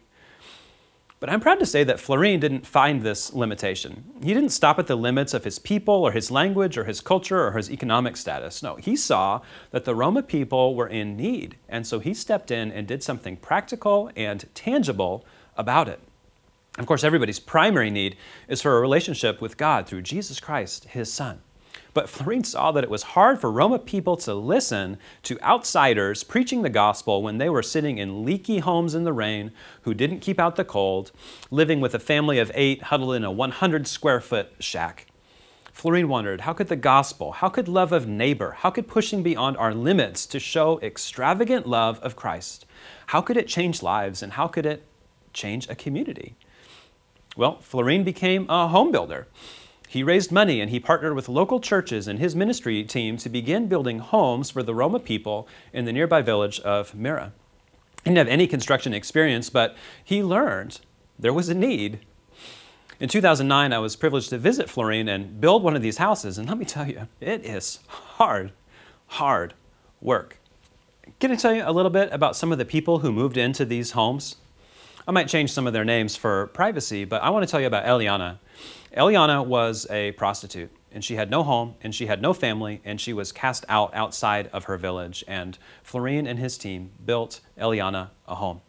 But 1.21 1.29
I'm 1.29 1.39
proud 1.39 1.59
to 1.59 1.65
say 1.65 1.83
that 1.85 1.99
Florin 1.99 2.41
didn't 2.41 2.67
find 2.67 3.01
this 3.01 3.33
limitation. 3.33 4.03
He 4.21 4.33
didn't 4.33 4.49
stop 4.49 4.77
at 4.77 4.87
the 4.87 4.97
limits 4.97 5.33
of 5.33 5.45
his 5.45 5.59
people 5.59 5.93
or 5.95 6.11
his 6.11 6.29
language 6.29 6.77
or 6.77 6.83
his 6.83 6.99
culture 6.99 7.47
or 7.47 7.53
his 7.53 7.71
economic 7.71 8.17
status. 8.17 8.61
No, 8.61 8.75
he 8.75 8.95
saw 8.97 9.41
that 9.71 9.85
the 9.85 9.95
Roma 9.95 10.21
people 10.21 10.75
were 10.75 10.87
in 10.87 11.15
need, 11.15 11.57
and 11.69 11.87
so 11.87 11.99
he 11.99 12.13
stepped 12.13 12.51
in 12.51 12.69
and 12.71 12.85
did 12.85 13.01
something 13.01 13.37
practical 13.37 14.11
and 14.15 14.45
tangible 14.53 15.25
about 15.57 15.87
it. 15.87 16.01
Of 16.77 16.85
course, 16.85 17.05
everybody's 17.05 17.39
primary 17.39 17.89
need 17.89 18.17
is 18.49 18.61
for 18.61 18.77
a 18.77 18.81
relationship 18.81 19.39
with 19.39 19.55
God 19.55 19.87
through 19.87 20.01
Jesus 20.01 20.41
Christ, 20.41 20.85
his 20.85 21.11
Son. 21.11 21.39
But 21.95 22.09
Florin 22.09 22.43
saw 22.43 22.73
that 22.73 22.83
it 22.83 22.89
was 22.89 23.03
hard 23.03 23.39
for 23.39 23.49
Roma 23.49 23.79
people 23.79 24.17
to 24.17 24.33
listen 24.33 24.97
to 25.23 25.41
outsiders 25.41 26.25
preaching 26.25 26.61
the 26.61 26.69
gospel 26.69 27.23
when 27.23 27.37
they 27.37 27.47
were 27.47 27.63
sitting 27.63 27.99
in 27.99 28.25
leaky 28.25 28.59
homes 28.59 28.93
in 28.93 29.05
the 29.05 29.13
rain, 29.13 29.53
who 29.83 29.93
didn't 29.93 30.19
keep 30.19 30.37
out 30.37 30.57
the 30.57 30.65
cold, 30.65 31.13
living 31.49 31.79
with 31.79 31.95
a 31.95 31.99
family 31.99 32.37
of 32.37 32.51
eight 32.53 32.83
huddled 32.83 33.15
in 33.15 33.23
a 33.23 33.31
100 33.31 33.87
square 33.87 34.19
foot 34.19 34.51
shack. 34.59 35.07
Florin 35.71 36.09
wondered 36.09 36.41
how 36.41 36.51
could 36.51 36.67
the 36.67 36.75
gospel, 36.75 37.31
how 37.31 37.47
could 37.47 37.69
love 37.69 37.93
of 37.93 38.05
neighbor, 38.05 38.51
how 38.59 38.71
could 38.71 38.89
pushing 38.89 39.23
beyond 39.23 39.55
our 39.55 39.73
limits 39.73 40.25
to 40.25 40.37
show 40.37 40.81
extravagant 40.81 41.65
love 41.65 42.01
of 42.01 42.17
Christ, 42.17 42.65
how 43.07 43.21
could 43.21 43.37
it 43.37 43.47
change 43.47 43.81
lives 43.81 44.21
and 44.21 44.33
how 44.33 44.49
could 44.49 44.65
it 44.65 44.83
change 45.31 45.69
a 45.69 45.75
community? 45.75 46.35
Well, 47.37 47.61
Florin 47.61 48.03
became 48.03 48.49
a 48.49 48.67
home 48.67 48.91
builder. 48.91 49.27
He 49.87 50.03
raised 50.03 50.31
money 50.31 50.61
and 50.61 50.69
he 50.71 50.79
partnered 50.79 51.15
with 51.15 51.29
local 51.29 51.59
churches 51.59 52.07
and 52.07 52.19
his 52.19 52.35
ministry 52.35 52.83
team 52.83 53.17
to 53.17 53.29
begin 53.29 53.67
building 53.67 53.99
homes 53.99 54.49
for 54.49 54.63
the 54.63 54.75
Roma 54.75 54.99
people 54.99 55.47
in 55.71 55.85
the 55.85 55.93
nearby 55.93 56.21
village 56.21 56.59
of 56.61 56.95
Mira. 56.95 57.31
He 58.03 58.09
didn't 58.09 58.17
have 58.17 58.27
any 58.27 58.47
construction 58.47 58.93
experience, 58.93 59.49
but 59.49 59.75
he 60.03 60.21
learned 60.21 60.79
there 61.17 61.33
was 61.33 61.49
a 61.49 61.55
need. 61.55 61.99
In 62.99 63.09
2009, 63.09 63.73
I 63.73 63.79
was 63.79 63.95
privileged 63.95 64.29
to 64.29 64.37
visit 64.37 64.69
Florin 64.69 65.09
and 65.09 65.41
build 65.41 65.63
one 65.63 65.75
of 65.75 65.81
these 65.81 65.97
houses, 65.97 66.37
and 66.37 66.47
let 66.47 66.57
me 66.57 66.65
tell 66.65 66.87
you, 66.87 67.07
it 67.19 67.43
is 67.43 67.79
hard, 67.87 68.51
hard 69.07 69.53
work. 70.01 70.37
Can 71.19 71.31
I 71.31 71.35
tell 71.35 71.53
you 71.53 71.63
a 71.65 71.71
little 71.71 71.89
bit 71.89 72.09
about 72.11 72.35
some 72.35 72.51
of 72.51 72.57
the 72.57 72.65
people 72.65 72.99
who 72.99 73.11
moved 73.11 73.37
into 73.37 73.65
these 73.65 73.91
homes? 73.91 74.35
I 75.07 75.11
might 75.11 75.27
change 75.27 75.51
some 75.51 75.67
of 75.67 75.73
their 75.73 75.85
names 75.85 76.15
for 76.15 76.47
privacy, 76.47 77.05
but 77.05 77.21
I 77.21 77.29
want 77.29 77.45
to 77.45 77.51
tell 77.51 77.59
you 77.59 77.67
about 77.67 77.85
Eliana. 77.85 78.39
Eliana 78.95 79.45
was 79.45 79.85
a 79.89 80.13
prostitute, 80.13 80.71
and 80.89 81.03
she 81.03 81.15
had 81.15 81.29
no 81.29 81.43
home, 81.43 81.75
and 81.81 81.93
she 81.93 82.05
had 82.05 82.21
no 82.21 82.31
family, 82.31 82.81
and 82.85 83.01
she 83.01 83.11
was 83.11 83.33
cast 83.33 83.65
out 83.67 83.93
outside 83.93 84.47
of 84.53 84.65
her 84.65 84.77
village. 84.77 85.21
And 85.27 85.57
Florin 85.83 86.25
and 86.25 86.39
his 86.39 86.57
team 86.57 86.91
built 87.03 87.41
Eliana 87.59 88.11
a 88.25 88.35
home. 88.35 88.61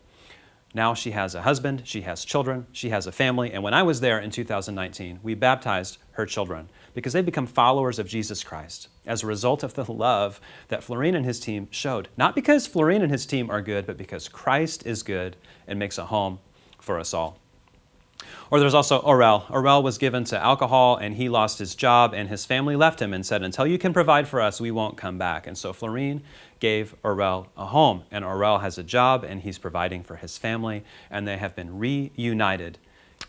Now 0.75 0.95
she 0.95 1.13
has 1.13 1.37
a 1.37 1.43
husband, 1.43 1.83
she 1.85 2.01
has 2.03 2.25
children, 2.25 2.67
she 2.73 2.91
has 2.91 3.07
a 3.07 3.13
family, 3.13 3.53
and 3.53 3.63
when 3.63 3.73
I 3.73 3.85
was 3.85 4.01
there 4.01 4.19
in 4.19 4.33
2019, 4.33 5.21
we 5.23 5.35
baptized 5.35 5.99
her 6.13 6.27
children 6.27 6.69
because 6.93 7.13
they've 7.13 7.25
become 7.25 7.47
followers 7.47 8.01
of 8.01 8.09
Jesus 8.09 8.43
Christ 8.43 8.89
as 9.07 9.23
a 9.23 9.27
result 9.27 9.63
of 9.63 9.75
the 9.75 9.91
love 9.91 10.41
that 10.69 10.83
Florin 10.83 11.15
and 11.15 11.25
his 11.25 11.39
team 11.39 11.69
showed. 11.71 12.09
Not 12.17 12.35
because 12.35 12.67
Florin 12.67 13.01
and 13.01 13.13
his 13.13 13.27
team 13.27 13.49
are 13.49 13.63
good, 13.63 13.87
but 13.87 13.97
because 13.97 14.29
Christ 14.29 14.85
is 14.85 15.05
good 15.05 15.37
and 15.69 15.79
makes 15.79 15.99
a 15.99 16.07
home 16.07 16.41
for 16.81 16.99
us 16.99 17.15
all. 17.15 17.39
Or 18.51 18.61
there's 18.61 18.75
also 18.75 19.01
Orel. 19.01 19.47
Orel 19.51 19.83
was 19.83 19.99
given 19.99 20.25
to 20.25 20.39
alcohol 20.39 20.97
and 20.97 21.15
he 21.15 21.29
lost 21.29 21.59
his 21.59 21.75
job, 21.75 22.15
and 22.15 22.29
his 22.29 22.45
family 22.45 22.77
left 22.77 23.03
him 23.03 23.13
and 23.13 23.25
said, 23.25 23.43
Until 23.43 23.67
you 23.67 23.79
can 23.79 23.93
provide 23.93 24.29
for 24.29 24.41
us, 24.41 24.61
we 24.61 24.71
won't 24.71 24.97
come 24.97 25.19
back. 25.19 25.47
And 25.47 25.59
so 25.59 25.73
Florin 25.73 26.23
gave 26.61 26.95
Orel 27.03 27.49
a 27.57 27.67
home, 27.67 28.05
and 28.11 28.25
Orel 28.25 28.61
has 28.61 28.79
a 28.79 28.83
job 28.83 29.25
and 29.25 29.43
he's 29.43 29.59
providing 29.59 30.03
for 30.03 30.17
his 30.17 30.39
family, 30.39 30.85
and 31.11 31.27
they 31.27 31.37
have 31.37 31.55
been 31.55 31.79
reunited 31.79 32.79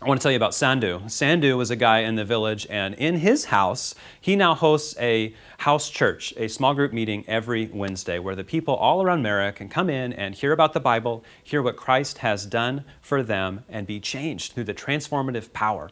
I 0.00 0.06
want 0.06 0.20
to 0.20 0.22
tell 0.22 0.30
you 0.30 0.36
about 0.36 0.54
Sandu. 0.54 1.08
Sandu 1.08 1.56
was 1.56 1.72
a 1.72 1.76
guy 1.76 2.00
in 2.00 2.14
the 2.14 2.24
village, 2.24 2.68
and 2.70 2.94
in 2.94 3.16
his 3.16 3.46
house, 3.46 3.96
he 4.20 4.36
now 4.36 4.54
hosts 4.54 4.96
a 5.00 5.34
house 5.58 5.90
church, 5.90 6.32
a 6.36 6.46
small 6.46 6.72
group 6.72 6.92
meeting 6.92 7.24
every 7.26 7.66
Wednesday 7.66 8.20
where 8.20 8.36
the 8.36 8.44
people 8.44 8.76
all 8.76 9.02
around 9.02 9.24
Mara 9.24 9.50
can 9.50 9.68
come 9.68 9.90
in 9.90 10.12
and 10.12 10.36
hear 10.36 10.52
about 10.52 10.72
the 10.72 10.78
Bible, 10.78 11.24
hear 11.42 11.62
what 11.62 11.74
Christ 11.74 12.18
has 12.18 12.46
done 12.46 12.84
for 13.00 13.24
them, 13.24 13.64
and 13.68 13.88
be 13.88 13.98
changed 13.98 14.52
through 14.52 14.64
the 14.64 14.74
transformative 14.74 15.52
power 15.52 15.90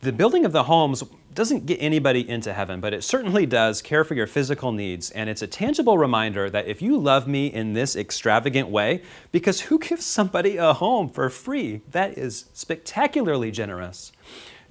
the 0.00 0.12
building 0.12 0.44
of 0.44 0.52
the 0.52 0.64
homes 0.64 1.02
doesn't 1.34 1.66
get 1.66 1.76
anybody 1.76 2.28
into 2.28 2.52
heaven, 2.52 2.80
but 2.80 2.92
it 2.92 3.04
certainly 3.04 3.46
does 3.46 3.82
care 3.82 4.04
for 4.04 4.14
your 4.14 4.26
physical 4.26 4.72
needs. 4.72 5.10
And 5.10 5.30
it's 5.30 5.42
a 5.42 5.46
tangible 5.46 5.98
reminder 5.98 6.50
that 6.50 6.66
if 6.66 6.82
you 6.82 6.96
love 6.96 7.28
me 7.28 7.46
in 7.46 7.74
this 7.74 7.94
extravagant 7.94 8.68
way, 8.68 9.02
because 9.30 9.62
who 9.62 9.78
gives 9.78 10.04
somebody 10.04 10.56
a 10.56 10.72
home 10.72 11.08
for 11.08 11.30
free? 11.30 11.82
That 11.90 12.16
is 12.16 12.46
spectacularly 12.54 13.50
generous. 13.50 14.12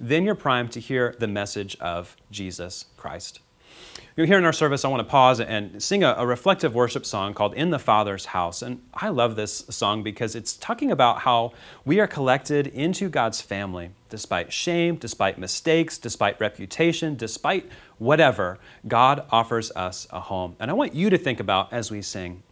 Then 0.00 0.24
you're 0.24 0.34
primed 0.34 0.72
to 0.72 0.80
hear 0.80 1.14
the 1.18 1.26
message 1.26 1.76
of 1.80 2.16
Jesus 2.30 2.86
Christ. 2.96 3.40
Here 4.26 4.36
in 4.36 4.44
our 4.44 4.52
service, 4.52 4.84
I 4.84 4.88
want 4.88 4.98
to 4.98 5.08
pause 5.08 5.38
and 5.38 5.80
sing 5.80 6.02
a, 6.02 6.12
a, 6.18 6.26
reflective 6.26 6.74
worship 6.74 7.06
song 7.06 7.34
called 7.34 7.54
In 7.54 7.70
the 7.70 7.78
Father's 7.78 8.24
House. 8.24 8.62
And 8.62 8.82
I 8.92 9.10
love 9.10 9.36
this 9.36 9.64
song 9.70 10.02
because 10.02 10.34
it's 10.34 10.56
talking 10.56 10.90
about 10.90 11.20
how 11.20 11.52
we 11.84 12.00
are 12.00 12.08
collected 12.08 12.66
into 12.66 13.08
God's 13.08 13.40
family. 13.40 13.90
Despite 14.08 14.52
shame, 14.52 14.96
despite 14.96 15.38
mistakes, 15.38 15.98
despite 15.98 16.40
reputation, 16.40 17.14
despite 17.14 17.70
whatever, 17.98 18.58
God 18.88 19.24
offers 19.30 19.70
us 19.76 20.08
a 20.10 20.18
home. 20.18 20.56
And 20.58 20.68
I 20.68 20.74
want 20.74 20.96
you 20.96 21.10
to 21.10 21.18
think 21.18 21.38
about 21.38 21.72
as 21.72 21.92
we 21.92 22.02
sing 22.02 22.42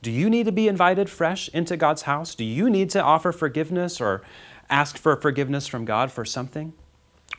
do 0.00 0.10
you 0.10 0.30
need 0.30 0.46
to 0.46 0.52
be 0.52 0.66
invited 0.66 1.10
fresh 1.10 1.48
into 1.50 1.76
God's 1.76 2.02
house? 2.02 2.34
Do 2.34 2.42
you 2.42 2.70
need 2.70 2.88
to 2.90 3.02
offer 3.02 3.32
forgiveness 3.32 4.00
or 4.00 4.22
ask 4.70 4.96
for 4.96 5.14
forgiveness 5.16 5.66
from 5.66 5.84
God 5.84 6.10
for 6.10 6.24
something? 6.24 6.72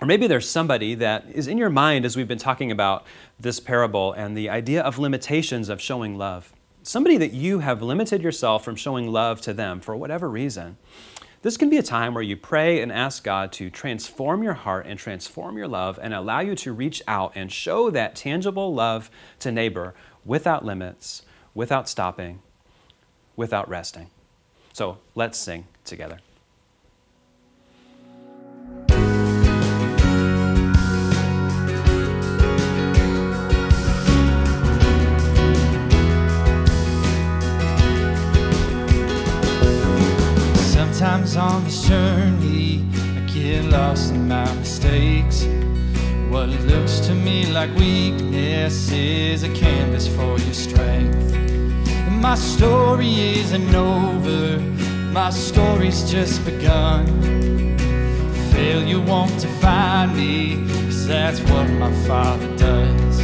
Or 0.02 0.08
maybe 0.08 0.28
there's 0.28 0.50
somebody 0.50 0.96
that 0.96 1.26
is 1.32 1.48
in 1.48 1.58
your 1.58 1.70
mind 1.70 2.06
as 2.06 2.18
we've 2.18 2.28
been 2.28 2.38
talking 2.38 2.72
about 2.72 3.06
this 3.40 3.60
parable 3.60 4.14
and 4.14 4.36
the 4.36 4.50
idea 4.50 4.82
of 4.82 5.00
limitations 5.00 5.70
of 5.70 5.80
showing 5.82 6.18
love. 6.18 6.52
Somebody 6.82 7.18
that 7.18 7.32
you 7.32 7.60
have 7.60 7.82
limited 7.82 8.22
yourself 8.22 8.66
from 8.66 8.76
showing 8.76 9.12
love 9.12 9.40
to 9.42 9.54
them 9.54 9.80
for 9.80 9.96
whatever 9.96 10.30
reason. 10.30 10.78
This 11.42 11.58
can 11.58 11.70
be 11.70 11.78
a 11.78 11.84
time 11.84 12.14
where 12.14 12.24
you 12.24 12.38
pray 12.38 12.82
and 12.82 12.92
ask 12.92 13.24
God 13.24 13.52
to 13.54 13.70
transform 13.70 14.44
your 14.44 14.54
heart 14.54 14.86
and 14.88 14.98
transform 14.98 15.58
your 15.58 15.68
love 15.68 16.00
and 16.02 16.14
allow 16.14 16.40
you 16.40 16.56
to 16.56 16.74
reach 16.74 17.02
out 17.08 17.34
and 17.36 17.52
show 17.52 17.90
that 17.90 18.16
tangible 18.16 18.74
love 18.74 19.12
to 19.40 19.52
neighbor 19.52 19.94
without 20.26 20.64
limits, 20.64 21.24
without 21.54 21.90
stopping, 21.90 22.42
without 23.36 23.68
resting. 23.68 24.10
So 24.72 25.00
let's 25.16 25.38
sing 25.38 25.68
together. 25.84 26.20
Sometimes 41.04 41.36
on 41.36 41.64
this 41.66 41.86
journey, 41.86 42.82
I 43.18 43.20
get 43.34 43.66
lost 43.66 44.14
in 44.14 44.26
my 44.30 44.50
mistakes. 44.56 45.44
What 46.30 46.48
looks 46.48 47.02
to 47.02 47.14
me 47.14 47.46
like 47.52 47.76
weakness 47.76 48.90
is 48.90 49.44
a 49.44 49.50
canvas 49.50 50.08
for 50.08 50.40
your 50.40 50.54
strength. 50.54 51.34
And 51.36 52.22
my 52.22 52.36
story 52.36 53.20
isn't 53.38 53.76
over, 53.76 54.60
my 55.12 55.30
story's 55.30 56.10
just 56.10 56.46
begun. 56.46 57.06
Failure 58.54 59.02
won't 59.02 59.38
define 59.42 60.16
me, 60.16 60.66
cause 60.86 61.06
that's 61.06 61.42
what 61.52 61.70
my 61.72 61.92
father 62.08 62.48
does. 62.56 63.20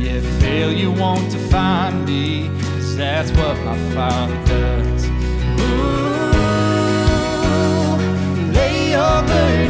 Yeah, 0.00 0.20
failure 0.40 0.90
won't 0.90 1.30
define 1.30 2.04
me, 2.04 2.48
cause 2.48 2.96
that's 2.96 3.30
what 3.38 3.56
my 3.58 3.78
father 3.94 4.44
does. 4.46 5.06
Ooh 5.60 6.07
your 9.26 9.67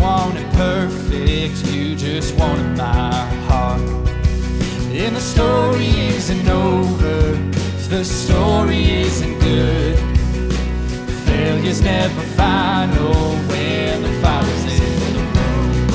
want 0.00 0.36
it 0.38 0.50
perfect, 0.54 1.66
you 1.66 1.94
just 1.94 2.34
want 2.36 2.58
it 2.60 2.76
by 2.76 3.12
heart. 3.48 3.80
And 4.92 5.14
the 5.14 5.20
story 5.20 5.90
isn't 6.16 6.48
over, 6.48 7.36
the 7.88 8.04
story 8.04 8.90
isn't 9.02 9.38
good. 9.40 9.98
Failure's 11.26 11.82
never 11.82 12.22
final 12.34 13.36
when 13.50 14.02
the 14.02 14.12
fire's 14.22 14.64
in 14.80 15.14
the 15.14 15.22
room. 15.36 15.88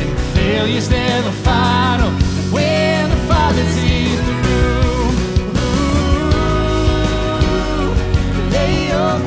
And 0.00 0.18
failure's 0.34 0.90
never 0.90 1.32
final 1.42 2.10
when 2.52 3.10
the 3.10 3.16
father's 3.28 3.76
in 3.78 4.24
the 4.28 4.34
room. 4.46 5.14
Ooh, 7.80 8.50
lay 8.50 8.88
your 8.88 9.18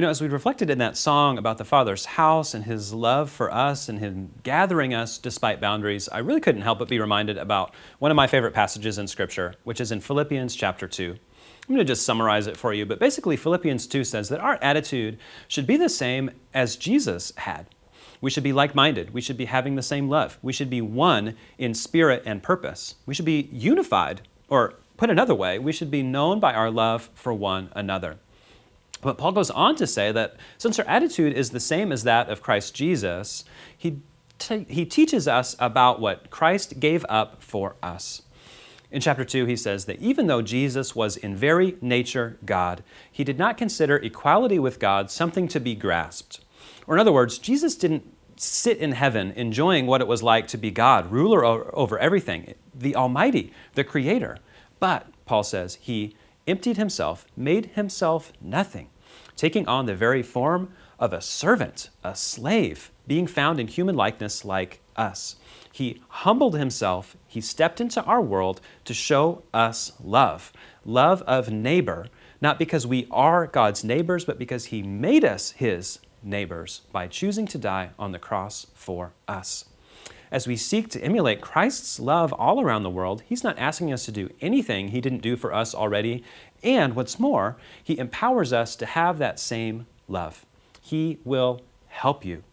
You 0.00 0.06
know, 0.06 0.10
as 0.10 0.22
we 0.22 0.28
reflected 0.28 0.70
in 0.70 0.78
that 0.78 0.96
song 0.96 1.36
about 1.36 1.58
the 1.58 1.64
Father's 1.66 2.06
house 2.06 2.54
and 2.54 2.64
his 2.64 2.94
love 2.94 3.30
for 3.30 3.52
us 3.52 3.86
and 3.86 3.98
him 3.98 4.32
gathering 4.42 4.94
us 4.94 5.18
despite 5.18 5.60
boundaries, 5.60 6.08
I 6.08 6.20
really 6.20 6.40
couldn't 6.40 6.62
help 6.62 6.78
but 6.78 6.88
be 6.88 6.98
reminded 6.98 7.36
about 7.36 7.74
one 7.98 8.10
of 8.10 8.16
my 8.16 8.26
favorite 8.26 8.54
passages 8.54 8.96
in 8.96 9.06
Scripture, 9.06 9.56
which 9.64 9.78
is 9.78 9.92
in 9.92 10.00
Philippians 10.00 10.56
chapter 10.56 10.88
2. 10.88 11.10
I'm 11.10 11.66
going 11.68 11.80
to 11.80 11.84
just 11.84 12.06
summarize 12.06 12.46
it 12.46 12.56
for 12.56 12.72
you, 12.72 12.86
but 12.86 12.98
basically, 12.98 13.36
Philippians 13.36 13.86
2 13.88 14.02
says 14.04 14.30
that 14.30 14.40
our 14.40 14.58
attitude 14.62 15.18
should 15.48 15.66
be 15.66 15.76
the 15.76 15.90
same 15.90 16.30
as 16.54 16.76
Jesus 16.76 17.34
had. 17.36 17.66
We 18.22 18.30
should 18.30 18.42
be 18.42 18.54
like 18.54 18.74
minded. 18.74 19.12
We 19.12 19.20
should 19.20 19.36
be 19.36 19.44
having 19.44 19.74
the 19.74 19.82
same 19.82 20.08
love. 20.08 20.38
We 20.40 20.54
should 20.54 20.70
be 20.70 20.80
one 20.80 21.36
in 21.58 21.74
spirit 21.74 22.22
and 22.24 22.42
purpose. 22.42 22.94
We 23.04 23.12
should 23.12 23.26
be 23.26 23.50
unified, 23.52 24.22
or 24.48 24.76
put 24.96 25.10
another 25.10 25.34
way, 25.34 25.58
we 25.58 25.72
should 25.72 25.90
be 25.90 26.02
known 26.02 26.40
by 26.40 26.54
our 26.54 26.70
love 26.70 27.10
for 27.12 27.34
one 27.34 27.70
another. 27.76 28.16
But 29.00 29.18
Paul 29.18 29.32
goes 29.32 29.50
on 29.50 29.76
to 29.76 29.86
say 29.86 30.12
that 30.12 30.36
since 30.58 30.78
our 30.78 30.86
attitude 30.86 31.32
is 31.32 31.50
the 31.50 31.60
same 31.60 31.90
as 31.92 32.04
that 32.04 32.28
of 32.28 32.42
Christ 32.42 32.74
Jesus, 32.74 33.44
he, 33.76 34.00
te- 34.38 34.66
he 34.68 34.84
teaches 34.84 35.26
us 35.26 35.56
about 35.58 36.00
what 36.00 36.30
Christ 36.30 36.80
gave 36.80 37.04
up 37.08 37.42
for 37.42 37.76
us. 37.82 38.22
In 38.90 39.00
chapter 39.00 39.24
2, 39.24 39.46
he 39.46 39.56
says 39.56 39.84
that 39.84 40.00
even 40.00 40.26
though 40.26 40.42
Jesus 40.42 40.96
was 40.96 41.16
in 41.16 41.36
very 41.36 41.76
nature 41.80 42.38
God, 42.44 42.82
he 43.10 43.22
did 43.22 43.38
not 43.38 43.56
consider 43.56 43.96
equality 43.96 44.58
with 44.58 44.80
God 44.80 45.10
something 45.10 45.46
to 45.48 45.60
be 45.60 45.76
grasped. 45.76 46.40
Or, 46.86 46.96
in 46.96 47.00
other 47.00 47.12
words, 47.12 47.38
Jesus 47.38 47.76
didn't 47.76 48.12
sit 48.36 48.78
in 48.78 48.92
heaven 48.92 49.32
enjoying 49.32 49.86
what 49.86 50.00
it 50.00 50.08
was 50.08 50.22
like 50.22 50.48
to 50.48 50.58
be 50.58 50.70
God, 50.70 51.12
ruler 51.12 51.44
over 51.44 51.98
everything, 51.98 52.54
the 52.74 52.96
Almighty, 52.96 53.52
the 53.74 53.84
Creator. 53.84 54.38
But, 54.80 55.06
Paul 55.24 55.44
says, 55.44 55.76
he 55.76 56.16
emptied 56.50 56.76
himself, 56.76 57.24
made 57.36 57.66
himself 57.74 58.32
nothing, 58.40 58.90
taking 59.36 59.66
on 59.66 59.86
the 59.86 59.94
very 59.94 60.22
form 60.22 60.72
of 60.98 61.12
a 61.12 61.20
servant, 61.20 61.88
a 62.04 62.14
slave, 62.14 62.90
being 63.06 63.26
found 63.26 63.58
in 63.58 63.66
human 63.66 63.96
likeness 63.96 64.44
like 64.44 64.80
us. 64.96 65.36
He 65.72 66.02
humbled 66.08 66.56
himself, 66.56 67.16
he 67.26 67.40
stepped 67.40 67.80
into 67.80 68.02
our 68.04 68.20
world 68.20 68.60
to 68.84 68.92
show 68.92 69.42
us 69.54 69.92
love, 70.02 70.52
love 70.84 71.22
of 71.22 71.50
neighbor, 71.50 72.08
not 72.40 72.58
because 72.58 72.86
we 72.86 73.06
are 73.10 73.46
God's 73.46 73.84
neighbors, 73.84 74.24
but 74.24 74.38
because 74.38 74.66
he 74.66 74.82
made 74.82 75.24
us 75.24 75.52
his 75.52 76.00
neighbors 76.22 76.82
by 76.92 77.06
choosing 77.06 77.46
to 77.46 77.58
die 77.58 77.90
on 77.98 78.12
the 78.12 78.18
cross 78.18 78.66
for 78.74 79.12
us. 79.26 79.69
As 80.32 80.46
we 80.46 80.56
seek 80.56 80.88
to 80.90 81.02
emulate 81.02 81.40
Christ's 81.40 81.98
love 81.98 82.32
all 82.32 82.60
around 82.60 82.84
the 82.84 82.90
world, 82.90 83.22
He's 83.26 83.42
not 83.42 83.58
asking 83.58 83.92
us 83.92 84.04
to 84.04 84.12
do 84.12 84.30
anything 84.40 84.88
He 84.88 85.00
didn't 85.00 85.22
do 85.22 85.36
for 85.36 85.52
us 85.52 85.74
already. 85.74 86.22
And 86.62 86.94
what's 86.94 87.18
more, 87.18 87.56
He 87.82 87.98
empowers 87.98 88.52
us 88.52 88.76
to 88.76 88.86
have 88.86 89.18
that 89.18 89.40
same 89.40 89.86
love. 90.06 90.46
He 90.80 91.18
will 91.24 91.62
help 91.88 92.24
you. 92.24 92.44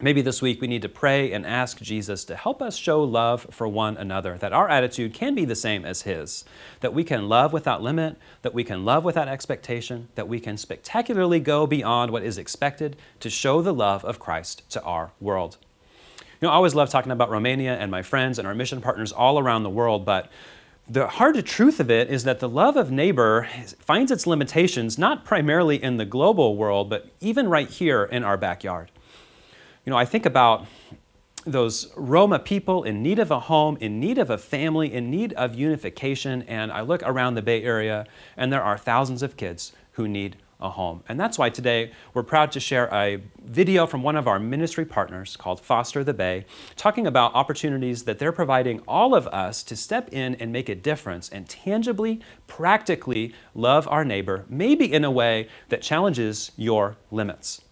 Maybe 0.00 0.22
this 0.22 0.42
week 0.42 0.60
we 0.60 0.68
need 0.68 0.82
to 0.82 0.88
pray 0.88 1.32
and 1.32 1.44
ask 1.44 1.80
Jesus 1.80 2.24
to 2.26 2.36
help 2.36 2.62
us 2.62 2.76
show 2.76 3.02
love 3.02 3.48
for 3.50 3.66
one 3.66 3.96
another, 3.96 4.38
that 4.38 4.52
our 4.52 4.68
attitude 4.68 5.12
can 5.12 5.34
be 5.34 5.44
the 5.44 5.56
same 5.56 5.84
as 5.84 6.02
His, 6.02 6.44
that 6.80 6.94
we 6.94 7.02
can 7.04 7.28
love 7.28 7.54
without 7.54 7.82
limit, 7.82 8.16
that 8.42 8.54
we 8.54 8.62
can 8.62 8.84
love 8.84 9.02
without 9.02 9.28
expectation, 9.28 10.08
that 10.14 10.28
we 10.28 10.40
can 10.40 10.58
spectacularly 10.58 11.40
go 11.40 11.66
beyond 11.66 12.12
what 12.12 12.22
is 12.22 12.38
expected 12.38 12.96
to 13.20 13.30
show 13.30 13.62
the 13.62 13.74
love 13.74 14.04
of 14.04 14.20
Christ 14.20 14.62
to 14.70 14.82
our 14.82 15.12
world. 15.20 15.56
You 16.40 16.46
know, 16.46 16.52
I 16.52 16.54
always 16.54 16.74
love 16.74 16.88
talking 16.88 17.10
about 17.10 17.30
Romania 17.30 17.76
and 17.76 17.90
my 17.90 18.02
friends 18.02 18.38
and 18.38 18.46
our 18.46 18.54
mission 18.54 18.80
partners 18.80 19.10
all 19.10 19.40
around 19.40 19.64
the 19.64 19.70
world, 19.70 20.04
but 20.04 20.30
the 20.88 21.08
hard 21.08 21.44
truth 21.44 21.80
of 21.80 21.90
it 21.90 22.08
is 22.08 22.22
that 22.24 22.38
the 22.38 22.48
love 22.48 22.76
of 22.76 22.92
neighbor 22.92 23.48
finds 23.80 24.12
its 24.12 24.24
limitations 24.24 24.98
not 24.98 25.24
primarily 25.24 25.82
in 25.82 25.96
the 25.96 26.04
global 26.04 26.56
world, 26.56 26.88
but 26.88 27.08
even 27.20 27.48
right 27.48 27.68
here 27.68 28.04
in 28.04 28.22
our 28.22 28.36
backyard. 28.36 28.90
You 29.84 29.90
know, 29.90 29.96
I 29.96 30.04
think 30.04 30.24
about 30.24 30.66
those 31.44 31.92
Roma 31.96 32.38
people 32.38 32.84
in 32.84 33.02
need 33.02 33.18
of 33.18 33.32
a 33.32 33.40
home, 33.40 33.76
in 33.80 33.98
need 33.98 34.16
of 34.18 34.30
a 34.30 34.38
family, 34.38 34.92
in 34.92 35.10
need 35.10 35.32
of 35.32 35.56
unification, 35.56 36.42
and 36.42 36.70
I 36.70 36.82
look 36.82 37.02
around 37.02 37.34
the 37.34 37.42
Bay 37.42 37.64
Area 37.64 38.06
and 38.36 38.52
there 38.52 38.62
are 38.62 38.78
thousands 38.78 39.24
of 39.24 39.36
kids 39.36 39.72
who 39.92 40.06
need 40.06 40.36
a 40.60 40.70
home. 40.70 41.02
And 41.08 41.18
that's 41.18 41.38
why 41.38 41.50
today 41.50 41.92
we're 42.14 42.22
proud 42.22 42.50
to 42.52 42.60
share 42.60 42.88
a 42.92 43.22
video 43.44 43.86
from 43.86 44.02
one 44.02 44.16
of 44.16 44.26
our 44.26 44.38
ministry 44.38 44.84
partners 44.84 45.36
called 45.36 45.60
Foster 45.60 46.02
the 46.02 46.14
Bay, 46.14 46.46
talking 46.76 47.06
about 47.06 47.34
opportunities 47.34 48.04
that 48.04 48.18
they're 48.18 48.32
providing 48.32 48.80
all 48.88 49.14
of 49.14 49.26
us 49.28 49.62
to 49.64 49.76
step 49.76 50.08
in 50.12 50.34
and 50.36 50.52
make 50.52 50.68
a 50.68 50.74
difference 50.74 51.28
and 51.28 51.48
tangibly, 51.48 52.20
practically 52.46 53.34
love 53.54 53.86
our 53.88 54.04
neighbor, 54.04 54.44
maybe 54.48 54.92
in 54.92 55.04
a 55.04 55.10
way 55.10 55.48
that 55.68 55.82
challenges 55.82 56.50
your 56.56 56.96
limits. 57.10 57.62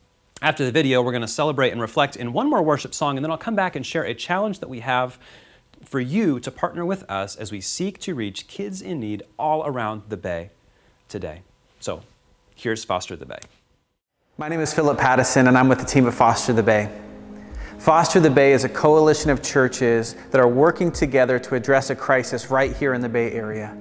After 0.42 0.64
the 0.64 0.72
video, 0.72 1.02
we're 1.02 1.12
going 1.12 1.22
to 1.22 1.28
celebrate 1.28 1.70
and 1.70 1.80
reflect 1.80 2.14
in 2.14 2.32
one 2.32 2.48
more 2.48 2.62
worship 2.62 2.94
song, 2.94 3.16
and 3.16 3.24
then 3.24 3.30
I'll 3.30 3.38
come 3.38 3.56
back 3.56 3.74
and 3.74 3.84
share 3.84 4.04
a 4.04 4.14
challenge 4.14 4.60
that 4.60 4.68
we 4.68 4.80
have 4.80 5.18
for 5.84 5.98
you 5.98 6.38
to 6.40 6.50
partner 6.50 6.84
with 6.84 7.08
us 7.10 7.36
as 7.36 7.50
we 7.50 7.60
seek 7.60 7.98
to 8.00 8.14
reach 8.14 8.46
kids 8.46 8.82
in 8.82 9.00
need 9.00 9.22
all 9.38 9.66
around 9.66 10.02
the 10.08 10.16
Bay 10.16 10.50
today. 11.08 11.42
So, 11.80 12.02
here's 12.56 12.84
Foster 12.84 13.14
the 13.14 13.26
Bay. 13.26 13.38
My 14.38 14.48
name 14.48 14.60
is 14.60 14.74
Philip 14.74 14.98
Pattison, 14.98 15.46
and 15.46 15.56
I'm 15.56 15.68
with 15.68 15.78
the 15.78 15.84
team 15.84 16.08
at 16.08 16.14
Foster 16.14 16.52
the 16.52 16.62
Bay. 16.62 16.90
Foster 17.78 18.18
the 18.18 18.30
Bay 18.30 18.52
is 18.52 18.64
a 18.64 18.68
coalition 18.68 19.30
of 19.30 19.42
churches 19.42 20.16
that 20.30 20.40
are 20.40 20.48
working 20.48 20.90
together 20.90 21.38
to 21.38 21.54
address 21.54 21.90
a 21.90 21.94
crisis 21.94 22.50
right 22.50 22.74
here 22.74 22.94
in 22.94 23.00
the 23.02 23.08
Bay 23.08 23.30
Area. 23.32 23.76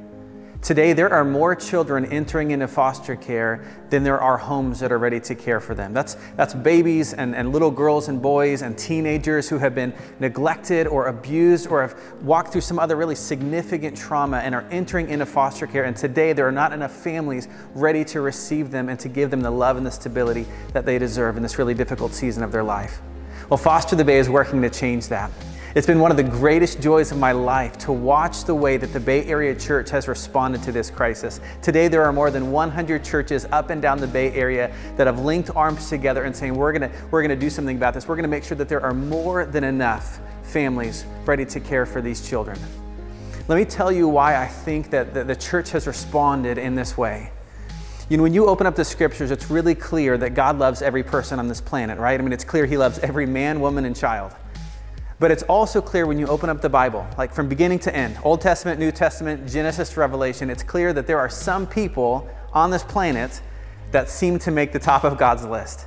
Today, 0.66 0.94
there 0.94 1.14
are 1.14 1.24
more 1.24 1.54
children 1.54 2.06
entering 2.06 2.50
into 2.50 2.68
foster 2.68 3.16
care 3.16 3.64
than 3.92 4.02
there 4.02 4.20
are 4.20 4.36
homes 4.36 4.80
that 4.80 4.92
are 4.92 4.98
ready 4.98 5.20
to 5.20 5.36
care 5.36 5.60
for 5.60 5.76
them. 5.76 5.94
That's, 5.94 6.16
that's 6.38 6.56
babies 6.56 7.14
and, 7.14 7.36
and 7.36 7.52
little 7.52 7.70
girls 7.70 8.08
and 8.08 8.20
boys 8.20 8.64
and 8.64 8.76
teenagers 8.76 9.48
who 9.48 9.60
have 9.60 9.76
been 9.76 9.94
neglected 10.20 10.88
or 10.88 11.06
abused 11.06 11.68
or 11.68 11.84
have 11.84 11.96
walked 12.24 12.52
through 12.52 12.62
some 12.62 12.80
other 12.80 12.96
really 12.96 13.14
significant 13.14 13.96
trauma 13.96 14.38
and 14.38 14.56
are 14.56 14.66
entering 14.72 15.08
into 15.08 15.28
foster 15.28 15.68
care. 15.68 15.84
And 15.84 15.96
today, 15.96 16.34
there 16.34 16.48
are 16.48 16.52
not 16.52 16.74
enough 16.74 16.94
families 16.94 17.48
ready 17.76 18.04
to 18.06 18.22
receive 18.22 18.72
them 18.72 18.90
and 18.90 19.00
to 19.02 19.08
give 19.08 19.30
them 19.30 19.42
the 19.42 19.52
love 19.52 19.78
and 19.78 19.86
the 19.86 19.92
stability 19.92 20.48
that 20.74 20.84
they 20.84 20.98
deserve 20.98 21.38
in 21.38 21.44
this 21.44 21.60
really 21.60 21.76
difficult 21.76 22.12
season 22.12 22.42
of 22.42 22.52
their 22.52 22.64
life. 22.64 23.04
Well, 23.52 23.58
Foster 23.58 23.96
the 23.96 24.04
Bay 24.04 24.18
is 24.18 24.32
working 24.32 24.64
to 24.64 24.72
change 24.72 25.10
that. 25.10 25.30
It's 25.76 25.86
been 25.86 26.00
one 26.00 26.10
of 26.10 26.16
the 26.16 26.24
greatest 26.24 26.80
joys 26.80 27.12
of 27.12 27.18
my 27.18 27.34
life 27.34 27.78
to 27.80 27.92
watch 27.92 28.46
the 28.46 28.56
way 28.56 28.78
that 28.78 28.94
the 28.94 29.00
Bay 29.02 29.26
Area 29.26 29.54
Church 29.54 29.90
has 29.90 30.08
responded 30.08 30.64
to 30.64 30.72
this 30.72 30.90
crisis. 30.90 31.42
Today, 31.62 31.90
there 31.90 32.02
are 32.06 32.14
more 32.14 32.32
than 32.32 32.50
100 32.50 33.04
churches 33.04 33.46
up 33.52 33.72
and 33.72 33.82
down 33.82 34.00
the 34.00 34.08
Bay 34.08 34.32
Area 34.32 34.74
that 34.96 35.06
have 35.06 35.20
linked 35.20 35.50
arms 35.54 35.90
together 35.90 36.24
and 36.24 36.34
saying, 36.34 36.56
We're 36.56 36.72
gonna, 36.72 36.90
we're 37.12 37.22
gonna 37.22 37.36
do 37.36 37.50
something 37.50 37.76
about 37.76 37.94
this. 37.94 38.08
We're 38.08 38.16
gonna 38.16 38.30
make 38.30 38.46
sure 38.46 38.56
that 38.56 38.70
there 38.70 38.80
are 38.80 38.94
more 38.94 39.46
than 39.46 39.66
enough 39.66 40.22
families 40.44 41.04
ready 41.26 41.44
to 41.44 41.60
care 41.60 41.86
for 41.86 42.02
these 42.02 42.26
children. 42.26 42.58
Let 43.50 43.58
me 43.58 43.66
tell 43.66 43.92
you 43.92 44.08
why 44.08 44.42
I 44.42 44.48
think 44.48 44.92
that 44.92 45.14
the, 45.14 45.26
the 45.26 45.36
church 45.36 45.72
has 45.72 45.88
responded 45.88 46.58
in 46.58 46.76
this 46.76 46.98
way. 46.98 47.34
You 48.08 48.16
know, 48.16 48.24
when 48.24 48.34
you 48.34 48.46
open 48.46 48.66
up 48.66 48.78
the 48.78 48.86
scriptures, 48.86 49.30
it's 49.30 49.52
really 49.52 49.76
clear 49.76 50.18
that 50.20 50.36
God 50.36 50.58
loves 50.58 50.82
every 50.82 51.04
person 51.04 51.38
on 51.38 51.50
this 51.50 51.60
planet, 51.60 52.00
right? 52.00 52.18
I 52.18 52.24
mean, 52.24 52.32
it's 52.32 52.46
clear 52.46 52.66
He 52.66 52.78
loves 52.78 52.98
every 53.00 53.26
man, 53.26 53.60
woman, 53.60 53.84
and 53.84 53.94
child. 53.94 54.32
But 55.20 55.32
it's 55.32 55.44
also 55.44 55.82
clear 55.82 56.06
when 56.06 56.20
you 56.20 56.28
open 56.28 56.50
up 56.50 56.62
the 56.62 56.70
Bible, 56.70 57.08
like 57.18 57.34
from 57.34 57.48
beginning 57.48 57.80
to 57.80 57.96
end, 57.96 58.18
Old 58.24 58.42
Testament, 58.42 58.80
New 58.80 58.92
Testament, 58.92 59.50
Genesis 59.50 59.96
Revelation, 59.96 60.50
it's 60.50 60.64
clear 60.64 60.92
that 60.92 61.08
there 61.08 61.18
are 61.18 61.30
some 61.30 61.66
people 61.66 62.30
on 62.52 62.70
this 62.70 62.84
planet 62.84 63.42
that 63.92 64.10
seem 64.10 64.38
to 64.40 64.52
make 64.52 64.74
the 64.74 64.80
top 64.80 65.06
of 65.06 65.18
God's 65.18 65.46
list. 65.46 65.86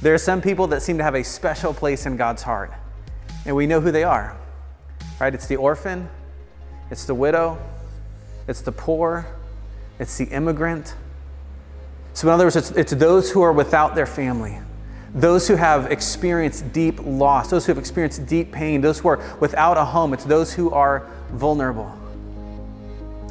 There 0.00 0.14
are 0.14 0.18
some 0.18 0.40
people 0.40 0.68
that 0.68 0.82
seem 0.82 0.98
to 0.98 1.04
have 1.04 1.16
a 1.16 1.24
special 1.24 1.74
place 1.74 2.06
in 2.06 2.16
God's 2.16 2.42
heart. 2.42 2.72
And 3.46 3.56
we 3.56 3.66
know 3.66 3.80
who 3.80 3.90
they 3.90 4.04
are, 4.04 4.36
right? 5.20 5.34
It's 5.34 5.46
the 5.46 5.56
orphan, 5.56 6.08
it's 6.90 7.04
the 7.04 7.14
widow, 7.14 7.58
it's 8.46 8.60
the 8.60 8.72
poor, 8.72 9.26
it's 9.98 10.16
the 10.18 10.26
immigrant. 10.26 10.94
So, 12.12 12.28
in 12.28 12.34
other 12.34 12.44
words, 12.44 12.56
it's, 12.56 12.70
it's 12.72 12.92
those 12.92 13.30
who 13.30 13.42
are 13.42 13.52
without 13.52 13.94
their 13.94 14.06
family 14.06 14.58
those 15.16 15.48
who 15.48 15.56
have 15.56 15.90
experienced 15.90 16.72
deep 16.74 17.00
loss, 17.02 17.48
those 17.48 17.64
who 17.64 17.70
have 17.70 17.78
experienced 17.78 18.26
deep 18.26 18.52
pain, 18.52 18.82
those 18.82 18.98
who 18.98 19.08
are 19.08 19.36
without 19.40 19.78
a 19.78 19.84
home, 19.84 20.12
it's 20.12 20.24
those 20.24 20.52
who 20.52 20.70
are 20.70 21.08
vulnerable. 21.30 21.90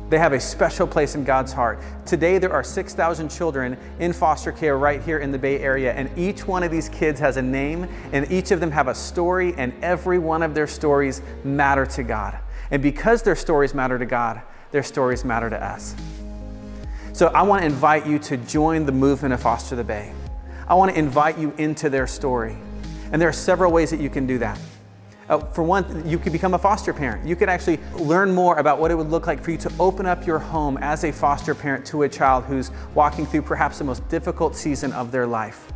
They 0.09 0.17
have 0.17 0.33
a 0.33 0.39
special 0.39 0.87
place 0.87 1.13
in 1.13 1.23
God's 1.23 1.53
heart. 1.53 1.79
Today, 2.05 2.39
there 2.39 2.51
are 2.51 2.63
6,000 2.63 3.29
children 3.29 3.77
in 3.99 4.13
foster 4.13 4.51
care 4.51 4.77
right 4.77 5.01
here 5.01 5.19
in 5.19 5.31
the 5.31 5.37
Bay 5.37 5.59
Area, 5.59 5.93
and 5.93 6.09
each 6.17 6.47
one 6.47 6.63
of 6.63 6.71
these 6.71 6.89
kids 6.89 7.19
has 7.19 7.37
a 7.37 7.41
name, 7.41 7.87
and 8.11 8.31
each 8.31 8.49
of 8.49 8.59
them 8.59 8.71
have 8.71 8.87
a 8.87 8.95
story, 8.95 9.53
and 9.57 9.71
every 9.83 10.17
one 10.17 10.41
of 10.41 10.55
their 10.55 10.67
stories 10.67 11.21
matter 11.43 11.85
to 11.85 12.03
God. 12.03 12.37
And 12.71 12.81
because 12.81 13.21
their 13.21 13.35
stories 13.35 13.75
matter 13.75 13.99
to 13.99 14.05
God, 14.05 14.41
their 14.71 14.83
stories 14.83 15.23
matter 15.23 15.51
to 15.51 15.63
us. 15.63 15.95
So 17.13 17.27
I 17.27 17.43
want 17.43 17.61
to 17.61 17.65
invite 17.67 18.07
you 18.07 18.17
to 18.19 18.37
join 18.37 18.85
the 18.85 18.91
movement 18.91 19.33
of 19.33 19.41
Foster 19.41 19.75
the 19.75 19.83
Bay. 19.83 20.11
I 20.67 20.73
want 20.73 20.91
to 20.91 20.97
invite 20.97 21.37
you 21.37 21.53
into 21.57 21.89
their 21.89 22.07
story. 22.07 22.57
And 23.11 23.21
there 23.21 23.29
are 23.29 23.33
several 23.33 23.71
ways 23.71 23.91
that 23.91 23.99
you 23.99 24.09
can 24.09 24.25
do 24.25 24.37
that. 24.39 24.59
Uh, 25.27 25.39
for 25.39 25.63
one, 25.63 26.07
you 26.07 26.19
could 26.19 26.31
become 26.31 26.53
a 26.53 26.59
foster 26.59 26.93
parent. 26.93 27.27
You 27.27 27.35
could 27.35 27.49
actually 27.49 27.79
learn 27.93 28.31
more 28.31 28.57
about 28.57 28.79
what 28.79 28.91
it 28.91 28.95
would 28.95 29.09
look 29.09 29.25
like 29.25 29.43
for 29.43 29.51
you 29.51 29.57
to 29.57 29.71
open 29.79 30.05
up 30.05 30.25
your 30.25 30.37
home 30.37 30.77
as 30.81 31.03
a 31.03 31.11
foster 31.11 31.55
parent 31.55 31.85
to 31.87 32.03
a 32.03 32.09
child 32.09 32.45
who's 32.45 32.71
walking 32.93 33.25
through 33.25 33.41
perhaps 33.41 33.79
the 33.79 33.83
most 33.83 34.07
difficult 34.09 34.55
season 34.55 34.91
of 34.93 35.11
their 35.11 35.25
life. 35.25 35.71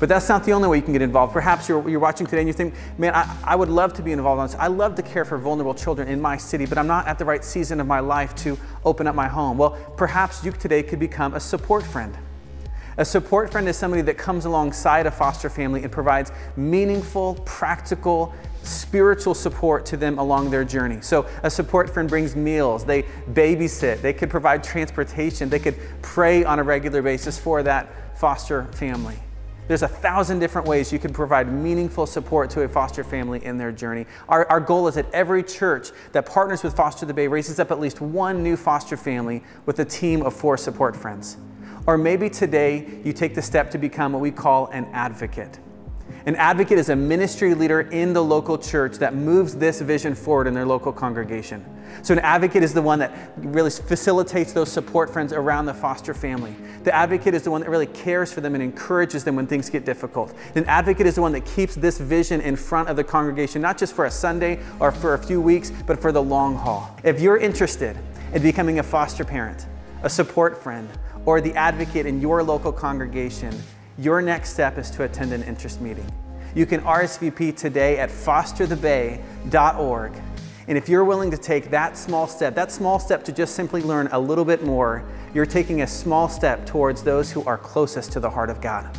But 0.00 0.08
that's 0.08 0.28
not 0.28 0.44
the 0.44 0.52
only 0.52 0.66
way 0.66 0.78
you 0.78 0.82
can 0.82 0.94
get 0.94 1.02
involved. 1.02 1.32
Perhaps 1.32 1.68
you're, 1.68 1.86
you're 1.88 2.00
watching 2.00 2.26
today 2.26 2.40
and 2.40 2.48
you 2.48 2.54
think, 2.54 2.74
man, 2.96 3.14
I, 3.14 3.36
I 3.44 3.54
would 3.54 3.68
love 3.68 3.92
to 3.94 4.02
be 4.02 4.12
involved 4.12 4.40
in 4.40 4.46
this. 4.46 4.56
I 4.58 4.66
love 4.66 4.94
to 4.94 5.02
care 5.02 5.26
for 5.26 5.36
vulnerable 5.36 5.74
children 5.74 6.08
in 6.08 6.20
my 6.20 6.36
city, 6.38 6.64
but 6.64 6.78
I'm 6.78 6.86
not 6.86 7.06
at 7.06 7.18
the 7.18 7.24
right 7.26 7.44
season 7.44 7.80
of 7.80 7.86
my 7.86 8.00
life 8.00 8.34
to 8.36 8.58
open 8.84 9.06
up 9.06 9.14
my 9.14 9.28
home. 9.28 9.58
Well, 9.58 9.72
perhaps 9.96 10.42
you 10.42 10.52
today 10.52 10.82
could 10.82 10.98
become 10.98 11.34
a 11.34 11.40
support 11.40 11.84
friend. 11.84 12.16
A 12.98 13.04
support 13.04 13.50
friend 13.52 13.68
is 13.68 13.76
somebody 13.76 14.02
that 14.02 14.18
comes 14.18 14.44
alongside 14.44 15.06
a 15.06 15.10
foster 15.10 15.48
family 15.48 15.82
and 15.82 15.92
provides 15.92 16.32
meaningful, 16.56 17.34
practical, 17.44 18.34
spiritual 18.62 19.34
support 19.34 19.86
to 19.86 19.96
them 19.96 20.18
along 20.18 20.50
their 20.50 20.64
journey. 20.64 21.00
So, 21.00 21.26
a 21.42 21.50
support 21.50 21.88
friend 21.88 22.08
brings 22.08 22.36
meals, 22.36 22.84
they 22.84 23.04
babysit, 23.32 24.02
they 24.02 24.12
could 24.12 24.28
provide 24.28 24.62
transportation, 24.62 25.48
they 25.48 25.58
could 25.58 25.76
pray 26.02 26.44
on 26.44 26.58
a 26.58 26.62
regular 26.62 27.00
basis 27.00 27.38
for 27.38 27.62
that 27.62 28.18
foster 28.18 28.64
family. 28.72 29.16
There's 29.70 29.82
a 29.82 29.88
thousand 29.88 30.40
different 30.40 30.66
ways 30.66 30.92
you 30.92 30.98
can 30.98 31.12
provide 31.12 31.50
meaningful 31.50 32.04
support 32.04 32.50
to 32.50 32.62
a 32.62 32.68
foster 32.68 33.04
family 33.04 33.44
in 33.44 33.56
their 33.56 33.70
journey. 33.70 34.04
Our, 34.28 34.44
our 34.50 34.58
goal 34.58 34.88
is 34.88 34.96
that 34.96 35.06
every 35.12 35.44
church 35.44 35.90
that 36.10 36.26
partners 36.26 36.64
with 36.64 36.74
Foster 36.74 37.06
the 37.06 37.14
Bay 37.14 37.28
raises 37.28 37.60
up 37.60 37.70
at 37.70 37.78
least 37.78 38.00
one 38.00 38.42
new 38.42 38.56
foster 38.56 38.96
family 38.96 39.44
with 39.66 39.78
a 39.78 39.84
team 39.84 40.22
of 40.22 40.34
four 40.34 40.56
support 40.56 40.96
friends. 40.96 41.36
Or 41.86 41.96
maybe 41.96 42.30
today 42.30 43.00
you 43.04 43.12
take 43.12 43.34
the 43.34 43.42
step 43.42 43.70
to 43.72 43.78
become 43.78 44.12
what 44.12 44.22
we 44.22 44.30
call 44.30 44.66
an 44.68 44.86
advocate. 44.92 45.58
An 46.26 46.36
advocate 46.36 46.78
is 46.78 46.90
a 46.90 46.96
ministry 46.96 47.54
leader 47.54 47.80
in 47.80 48.12
the 48.12 48.22
local 48.22 48.58
church 48.58 48.96
that 48.96 49.14
moves 49.14 49.54
this 49.54 49.80
vision 49.80 50.14
forward 50.14 50.46
in 50.46 50.54
their 50.54 50.66
local 50.66 50.92
congregation. 50.92 51.64
So, 52.02 52.12
an 52.12 52.20
advocate 52.20 52.62
is 52.62 52.74
the 52.74 52.82
one 52.82 52.98
that 52.98 53.12
really 53.36 53.70
facilitates 53.70 54.52
those 54.52 54.70
support 54.70 55.10
friends 55.10 55.32
around 55.32 55.66
the 55.66 55.74
foster 55.74 56.14
family. 56.14 56.54
The 56.84 56.94
advocate 56.94 57.34
is 57.34 57.42
the 57.42 57.50
one 57.50 57.62
that 57.62 57.70
really 57.70 57.86
cares 57.86 58.32
for 58.32 58.42
them 58.42 58.54
and 58.54 58.62
encourages 58.62 59.24
them 59.24 59.34
when 59.34 59.46
things 59.46 59.70
get 59.70 59.84
difficult. 59.84 60.34
An 60.54 60.64
advocate 60.66 61.06
is 61.06 61.14
the 61.14 61.22
one 61.22 61.32
that 61.32 61.44
keeps 61.46 61.74
this 61.74 61.98
vision 61.98 62.40
in 62.42 62.54
front 62.54 62.88
of 62.88 62.96
the 62.96 63.04
congregation, 63.04 63.60
not 63.62 63.78
just 63.78 63.94
for 63.94 64.04
a 64.04 64.10
Sunday 64.10 64.60
or 64.78 64.92
for 64.92 65.14
a 65.14 65.18
few 65.18 65.40
weeks, 65.40 65.72
but 65.86 66.00
for 66.00 66.12
the 66.12 66.22
long 66.22 66.54
haul. 66.54 66.96
If 67.02 67.20
you're 67.20 67.38
interested 67.38 67.98
in 68.32 68.42
becoming 68.42 68.78
a 68.78 68.82
foster 68.82 69.24
parent, 69.24 69.66
a 70.02 70.10
support 70.10 70.62
friend, 70.62 70.88
or 71.26 71.40
the 71.40 71.54
advocate 71.54 72.06
in 72.06 72.20
your 72.20 72.42
local 72.42 72.72
congregation, 72.72 73.56
your 73.98 74.22
next 74.22 74.52
step 74.52 74.78
is 74.78 74.90
to 74.92 75.04
attend 75.04 75.32
an 75.32 75.42
interest 75.42 75.80
meeting. 75.80 76.06
You 76.54 76.66
can 76.66 76.80
RSVP 76.80 77.56
today 77.56 77.98
at 77.98 78.10
fosterthebay.org. 78.10 80.12
And 80.68 80.78
if 80.78 80.88
you're 80.88 81.04
willing 81.04 81.30
to 81.30 81.36
take 81.36 81.70
that 81.70 81.96
small 81.96 82.26
step, 82.26 82.54
that 82.54 82.72
small 82.72 82.98
step 82.98 83.24
to 83.24 83.32
just 83.32 83.54
simply 83.54 83.82
learn 83.82 84.08
a 84.12 84.18
little 84.18 84.44
bit 84.44 84.64
more, 84.64 85.04
you're 85.34 85.46
taking 85.46 85.82
a 85.82 85.86
small 85.86 86.28
step 86.28 86.66
towards 86.66 87.02
those 87.02 87.30
who 87.30 87.44
are 87.44 87.58
closest 87.58 88.12
to 88.12 88.20
the 88.20 88.30
heart 88.30 88.50
of 88.50 88.60
God. 88.60 88.96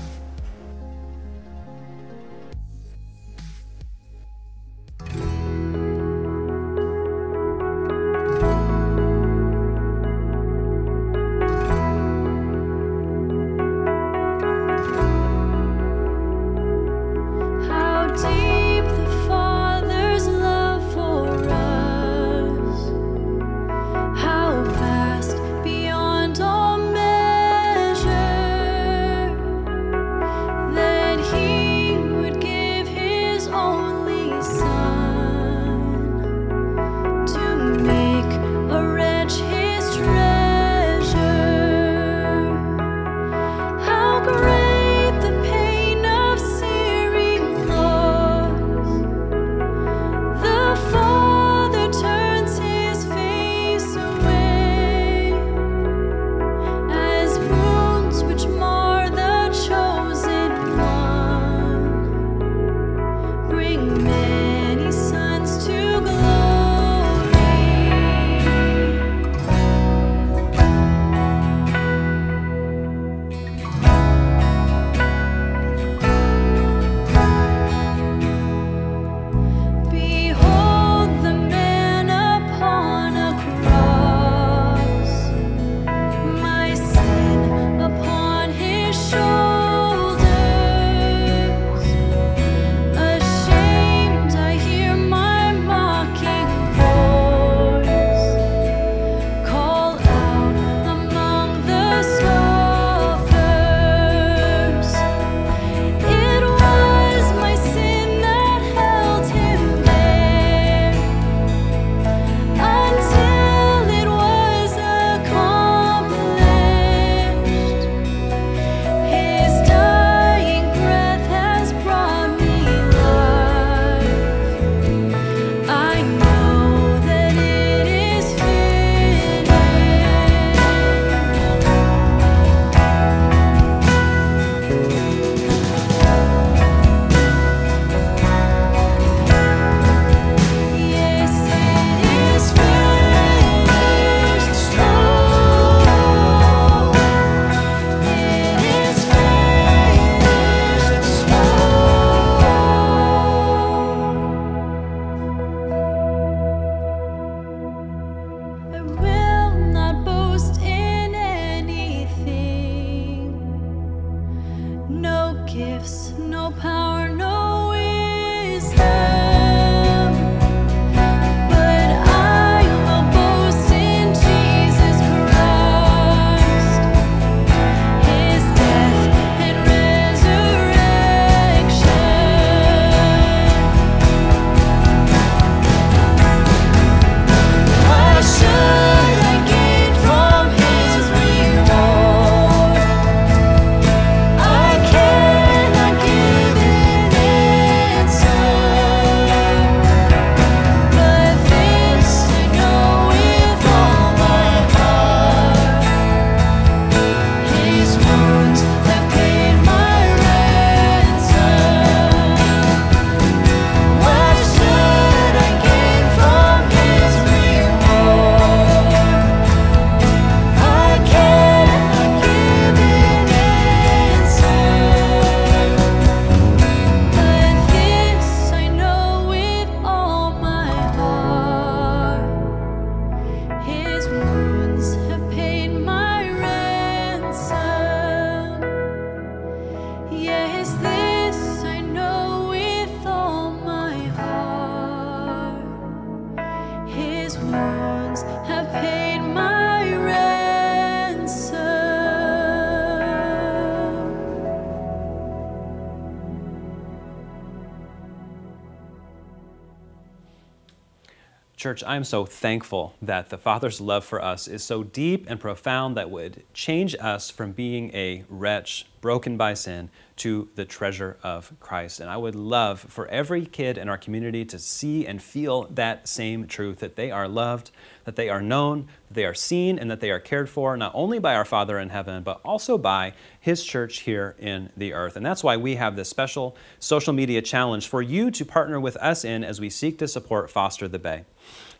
Church, 261.62 261.83
I 261.83 261.95
am 261.95 262.03
so 262.03 262.25
thankful 262.25 262.95
that 263.03 263.29
the 263.29 263.37
Father's 263.37 263.79
love 263.79 264.03
for 264.03 264.19
us 264.19 264.47
is 264.47 264.63
so 264.63 264.81
deep 264.81 265.29
and 265.29 265.39
profound 265.39 265.95
that 265.95 266.09
would 266.09 266.41
change 266.55 266.95
us 266.99 267.29
from 267.29 267.51
being 267.51 267.93
a 267.93 268.23
wretch 268.29 268.87
broken 269.02 269.35
by 269.35 269.54
sin 269.54 269.89
to 270.17 270.47
the 270.56 270.63
treasure 270.63 271.17
of 271.23 271.52
Christ. 271.60 271.99
And 271.99 272.10
I 272.10 272.15
would 272.15 272.35
love 272.35 272.79
for 272.79 273.08
every 273.08 273.45
kid 273.45 273.77
in 273.77 273.89
our 273.89 273.97
community 273.97 274.45
to 274.45 274.60
see 274.60 275.08
and 275.08 275.21
feel 275.21 275.63
that 275.71 276.08
same 276.08 276.45
truth 276.45 276.79
that 276.79 276.95
they 276.95 277.10
are 277.10 277.27
loved, 277.27 277.71
that 278.06 278.15
they 278.15 278.29
are 278.29 278.41
known, 278.41 278.87
that 279.08 279.15
they 279.15 279.25
are 279.25 279.33
seen, 279.33 279.79
and 279.79 279.89
that 279.89 279.99
they 279.99 280.12
are 280.12 280.19
cared 280.19 280.49
for, 280.49 280.77
not 280.77 280.91
only 280.93 281.17
by 281.17 281.33
our 281.33 281.43
Father 281.45 281.79
in 281.79 281.89
heaven, 281.89 282.21
but 282.21 282.39
also 282.45 282.77
by 282.77 283.13
His 283.39 283.63
church 283.63 284.02
here 284.02 284.35
in 284.37 284.69
the 284.77 284.93
earth. 284.93 285.15
And 285.15 285.25
that's 285.25 285.43
why 285.43 285.58
we 285.58 285.75
have 285.75 285.95
this 285.95 286.10
special 286.10 286.56
social 286.79 287.13
media 287.13 287.41
challenge 287.41 287.87
for 287.87 288.02
you 288.02 288.29
to 288.31 288.45
partner 288.45 288.79
with 288.79 288.97
us 288.97 289.25
in 289.25 289.43
as 289.43 289.60
we 289.60 289.71
seek 289.71 289.97
to 289.99 290.08
support 290.08 290.52
Foster 290.52 290.87
the 290.87 290.99
Bay. 290.99 291.25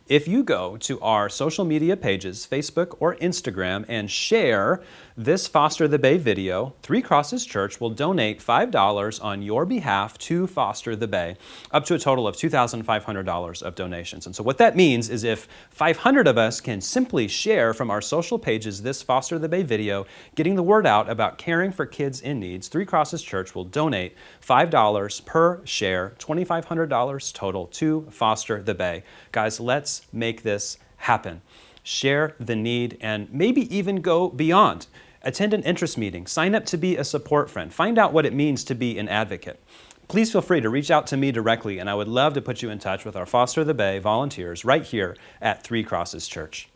If 0.08 0.28
you 0.28 0.44
go 0.44 0.76
to 0.78 1.00
our 1.00 1.30
social 1.30 1.64
media 1.64 1.96
pages, 1.96 2.46
Facebook 2.50 2.98
or 3.00 3.16
Instagram, 3.18 3.86
and 3.88 4.12
share 4.12 4.82
this 5.16 5.48
Foster 5.48 5.88
the 5.88 6.00
Bay 6.00 6.18
video, 6.18 6.74
Three 6.82 7.02
Crosses 7.02 7.46
Church 7.46 7.80
will 7.80 7.92
donate 7.92 8.40
$5 8.42 9.24
on 9.24 9.42
your 9.42 9.66
behalf 9.66 10.18
to 10.18 10.48
Foster 10.48 10.96
the 10.96 11.08
Bay, 11.08 11.38
up 11.72 11.86
to 11.86 11.94
a 11.94 12.00
total 12.00 12.28
of 12.28 12.36
$2,500 12.36 13.62
of 13.62 13.76
donations. 13.76 14.26
And 14.26 14.36
so, 14.36 14.44
what 14.44 14.58
that 14.58 14.76
means 14.76 15.10
is 15.10 15.24
if 15.24 15.48
500 15.70 16.28
of 16.28 16.38
us 16.38 16.60
can 16.60 16.82
simply 16.82 17.28
share 17.28 17.74
from 17.74 17.92
our 17.92 18.02
social 18.02 18.40
pages 18.40 18.82
this 18.82 19.02
Foster 19.02 19.38
the 19.38 19.50
Bay 19.50 19.64
video, 19.64 20.06
getting 20.36 20.56
the 20.56 20.64
word 20.64 20.86
out 20.86 21.10
about 21.10 21.38
caring 21.38 21.72
for 21.72 21.86
kids 21.86 22.20
in 22.20 22.40
needs, 22.40 22.68
Three 22.68 22.86
Crosses 22.86 23.22
Church 23.22 23.54
will 23.54 23.66
donate 23.66 24.16
$5 24.42 25.26
per 25.26 25.66
share, 25.66 26.16
$2,500 26.20 27.34
total 27.34 27.68
to 27.68 28.08
Foster 28.10 28.62
the 28.62 28.74
Bay. 28.74 29.04
Guys, 29.32 29.60
let's 29.60 30.01
make 30.12 30.44
this 30.44 30.78
happen. 30.98 31.42
Share 31.84 32.36
the 32.40 32.56
need 32.56 32.98
and 33.02 33.32
maybe 33.34 33.74
even 33.76 34.02
go 34.02 34.30
beyond. 34.30 34.88
Attend 35.24 35.54
an 35.54 35.64
interest 35.64 35.98
meeting, 35.98 36.26
sign 36.26 36.56
up 36.56 36.66
to 36.66 36.78
be 36.78 36.98
a 36.98 37.04
support 37.04 37.50
friend, 37.50 37.72
find 37.72 38.00
out 38.00 38.12
what 38.12 38.26
it 38.26 38.34
means 38.34 38.64
to 38.64 38.76
be 38.76 38.98
an 38.98 39.08
advocate. 39.08 39.62
Please 40.08 40.32
feel 40.32 40.42
free 40.42 40.62
to 40.62 40.70
reach 40.70 40.90
out 40.90 41.08
to 41.08 41.16
me 41.16 41.32
directly, 41.32 41.80
and 41.80 41.90
I 41.90 41.94
would 41.94 42.08
love 42.08 42.34
to 42.34 42.42
put 42.42 42.62
you 42.62 42.70
in 42.70 42.80
touch 42.80 43.06
with 43.06 43.16
our 43.16 43.26
Foster 43.26 43.64
the 43.64 43.74
Bay 43.74 44.00
volunteers 44.00 44.66
right 44.66 44.84
here 44.84 45.16
at 45.40 45.64
Three 45.64 45.84
Crosses 45.84 46.28
Church. 46.28 46.71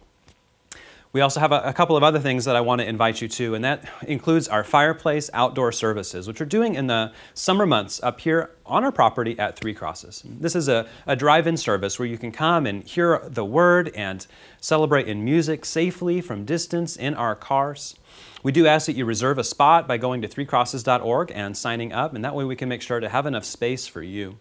We 1.15 1.21
also 1.21 1.39
have 1.39 1.53
a, 1.53 1.61
a, 1.61 1.71
couple 1.71 1.95
of 1.95 2.03
other 2.03 2.19
things 2.19 2.43
that 2.43 2.57
I 2.57 2.59
want 2.59 2.81
to 2.81 2.85
invite 2.85 3.21
you 3.21 3.29
to, 3.29 3.55
and 3.55 3.63
that 3.63 3.87
includes 4.05 4.49
our 4.49 4.65
fireplace 4.65 5.29
outdoor 5.31 5.71
services, 5.71 6.27
which 6.27 6.41
we're 6.41 6.45
doing 6.45 6.75
in 6.75 6.87
the 6.87 7.13
summer 7.33 7.65
months 7.65 8.03
up 8.03 8.19
here 8.19 8.49
on 8.65 8.83
our 8.83 8.91
property 8.91 9.39
at 9.39 9.57
Three 9.57 9.73
Crosses. 9.73 10.23
This 10.25 10.57
is 10.57 10.67
a, 10.67 10.89
a 11.07 11.15
drive 11.15 11.47
in 11.47 11.55
service 11.55 11.97
where 11.97 12.05
you 12.05 12.17
can 12.17 12.33
come 12.33 12.65
and 12.65 12.83
hear 12.83 13.21
the 13.29 13.45
word 13.45 13.93
and 13.95 14.27
celebrate 14.59 15.07
in 15.07 15.23
music 15.23 15.63
safely 15.63 16.19
from 16.19 16.43
distance 16.43 16.97
in 16.97 17.13
our 17.13 17.33
cars. 17.33 17.95
We 18.43 18.51
do 18.51 18.67
ask 18.67 18.85
that 18.87 18.97
you 18.97 19.05
reserve 19.05 19.37
a 19.37 19.45
spot 19.45 19.87
by 19.87 19.95
going 19.95 20.21
to 20.21 20.27
threecrosses.org 20.27 21.31
and 21.33 21.55
signing 21.55 21.93
up, 21.93 22.13
and 22.13 22.25
that 22.25 22.35
way 22.35 22.43
we 22.43 22.57
can 22.57 22.67
make 22.67 22.81
sure 22.81 22.99
to 22.99 23.07
have 23.07 23.25
enough 23.25 23.45
space 23.45 23.87
for 23.87 24.03
you. 24.03 24.37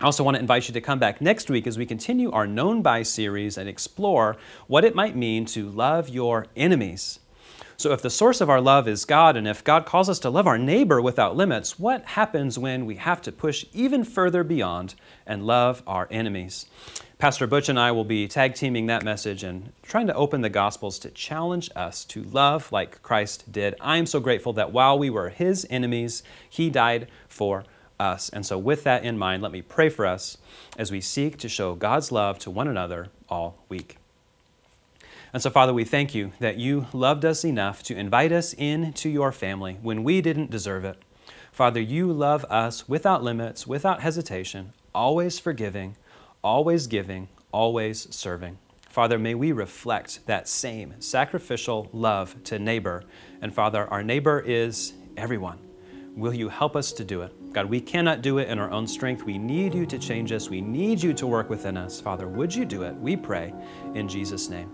I 0.00 0.06
also 0.06 0.24
want 0.24 0.36
to 0.36 0.40
invite 0.40 0.66
you 0.66 0.72
to 0.72 0.80
come 0.80 0.98
back 0.98 1.20
next 1.20 1.50
week 1.50 1.66
as 1.66 1.76
we 1.76 1.84
continue 1.84 2.30
our 2.30 2.46
Known 2.46 2.80
By 2.80 3.02
series 3.02 3.58
and 3.58 3.68
explore 3.68 4.38
what 4.66 4.82
it 4.82 4.94
might 4.94 5.14
mean 5.14 5.44
to 5.46 5.68
love 5.68 6.08
your 6.08 6.46
enemies. 6.56 7.20
So, 7.76 7.92
if 7.92 8.00
the 8.00 8.08
source 8.08 8.40
of 8.40 8.48
our 8.48 8.62
love 8.62 8.88
is 8.88 9.04
God, 9.04 9.36
and 9.36 9.46
if 9.46 9.62
God 9.62 9.84
calls 9.84 10.08
us 10.08 10.18
to 10.20 10.30
love 10.30 10.46
our 10.46 10.56
neighbor 10.56 11.02
without 11.02 11.36
limits, 11.36 11.78
what 11.78 12.02
happens 12.06 12.58
when 12.58 12.86
we 12.86 12.96
have 12.96 13.20
to 13.22 13.32
push 13.32 13.66
even 13.74 14.04
further 14.04 14.42
beyond 14.42 14.94
and 15.26 15.46
love 15.46 15.82
our 15.86 16.08
enemies? 16.10 16.64
Pastor 17.18 17.46
Butch 17.46 17.68
and 17.68 17.78
I 17.78 17.92
will 17.92 18.04
be 18.04 18.26
tag 18.26 18.54
teaming 18.54 18.86
that 18.86 19.04
message 19.04 19.42
and 19.42 19.70
trying 19.82 20.06
to 20.06 20.14
open 20.14 20.40
the 20.40 20.48
Gospels 20.48 20.98
to 21.00 21.10
challenge 21.10 21.70
us 21.76 22.06
to 22.06 22.22
love 22.22 22.72
like 22.72 23.02
Christ 23.02 23.52
did. 23.52 23.74
I 23.82 23.98
am 23.98 24.06
so 24.06 24.18
grateful 24.18 24.54
that 24.54 24.72
while 24.72 24.98
we 24.98 25.10
were 25.10 25.28
his 25.28 25.66
enemies, 25.68 26.22
he 26.48 26.70
died 26.70 27.08
for 27.28 27.60
us. 27.60 27.66
And 28.00 28.46
so, 28.46 28.58
with 28.58 28.84
that 28.84 29.04
in 29.04 29.18
mind, 29.18 29.42
let 29.42 29.52
me 29.52 29.62
pray 29.62 29.90
for 29.90 30.06
us 30.06 30.38
as 30.78 30.90
we 30.90 31.00
seek 31.00 31.36
to 31.38 31.48
show 31.48 31.74
God's 31.74 32.10
love 32.10 32.38
to 32.40 32.50
one 32.50 32.66
another 32.66 33.08
all 33.28 33.62
week. 33.68 33.98
And 35.32 35.42
so, 35.42 35.50
Father, 35.50 35.74
we 35.74 35.84
thank 35.84 36.14
you 36.14 36.32
that 36.40 36.56
you 36.56 36.86
loved 36.92 37.24
us 37.24 37.44
enough 37.44 37.82
to 37.84 37.96
invite 37.96 38.32
us 38.32 38.54
into 38.54 39.08
your 39.08 39.32
family 39.32 39.78
when 39.82 40.02
we 40.02 40.20
didn't 40.20 40.50
deserve 40.50 40.84
it. 40.84 40.96
Father, 41.52 41.80
you 41.80 42.10
love 42.12 42.44
us 42.46 42.88
without 42.88 43.22
limits, 43.22 43.66
without 43.66 44.00
hesitation, 44.00 44.72
always 44.94 45.38
forgiving, 45.38 45.96
always 46.42 46.86
giving, 46.86 47.28
always 47.52 48.12
serving. 48.14 48.58
Father, 48.88 49.18
may 49.18 49.34
we 49.34 49.52
reflect 49.52 50.26
that 50.26 50.48
same 50.48 50.94
sacrificial 51.00 51.88
love 51.92 52.42
to 52.44 52.58
neighbor. 52.58 53.04
And 53.40 53.54
Father, 53.54 53.86
our 53.86 54.02
neighbor 54.02 54.40
is 54.40 54.94
everyone. 55.16 55.69
Will 56.16 56.34
you 56.34 56.48
help 56.48 56.76
us 56.76 56.92
to 56.92 57.04
do 57.04 57.22
it? 57.22 57.52
God, 57.52 57.66
we 57.66 57.80
cannot 57.80 58.22
do 58.22 58.38
it 58.38 58.48
in 58.48 58.58
our 58.58 58.70
own 58.70 58.86
strength. 58.86 59.24
We 59.24 59.38
need 59.38 59.74
you 59.74 59.86
to 59.86 59.98
change 59.98 60.32
us. 60.32 60.48
We 60.48 60.60
need 60.60 61.02
you 61.02 61.12
to 61.14 61.26
work 61.26 61.50
within 61.50 61.76
us. 61.76 62.00
Father, 62.00 62.28
would 62.28 62.54
you 62.54 62.64
do 62.64 62.82
it? 62.82 62.94
We 62.96 63.16
pray 63.16 63.52
in 63.94 64.08
Jesus' 64.08 64.48
name. 64.48 64.70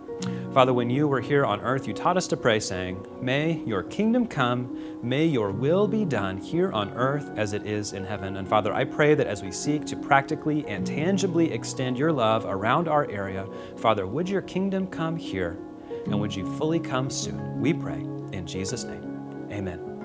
Father, 0.53 0.73
when 0.73 0.89
you 0.89 1.07
were 1.07 1.21
here 1.21 1.45
on 1.45 1.61
earth, 1.61 1.87
you 1.87 1.93
taught 1.93 2.17
us 2.17 2.27
to 2.29 2.37
pray, 2.37 2.59
saying, 2.59 3.07
May 3.21 3.63
your 3.67 3.83
kingdom 3.83 4.27
come, 4.27 4.99
may 5.03 5.27
your 5.27 5.51
will 5.51 5.87
be 5.87 6.05
done 6.07 6.39
here 6.39 6.73
on 6.73 6.91
earth 6.95 7.31
as 7.37 7.53
it 7.53 7.67
is 7.67 7.93
in 7.93 8.05
heaven. 8.05 8.39
And 8.39 8.49
Father, 8.49 8.73
I 8.73 8.85
pray 8.85 9.15
that 9.15 9.27
as 9.27 9.43
we 9.43 9.53
seek 9.53 9.85
to 9.87 9.97
practically 9.97 10.67
and 10.67 10.87
tangibly 10.87 11.53
extend 11.53 11.99
your 11.99 12.13
love 12.13 12.47
around 12.47 12.89
our 12.89 13.11
area, 13.11 13.47
Father, 13.77 14.07
would 14.07 14.29
your 14.29 14.43
kingdom 14.43 14.87
come 14.87 15.17
here 15.17 15.59
and 16.07 16.19
would 16.19 16.35
you 16.35 16.51
fully 16.57 16.81
come 16.81 17.11
soon? 17.11 17.61
We 17.61 17.75
pray 17.75 18.01
in 18.33 18.47
Jesus' 18.47 18.85
name. 18.85 19.49
Amen. 19.53 19.96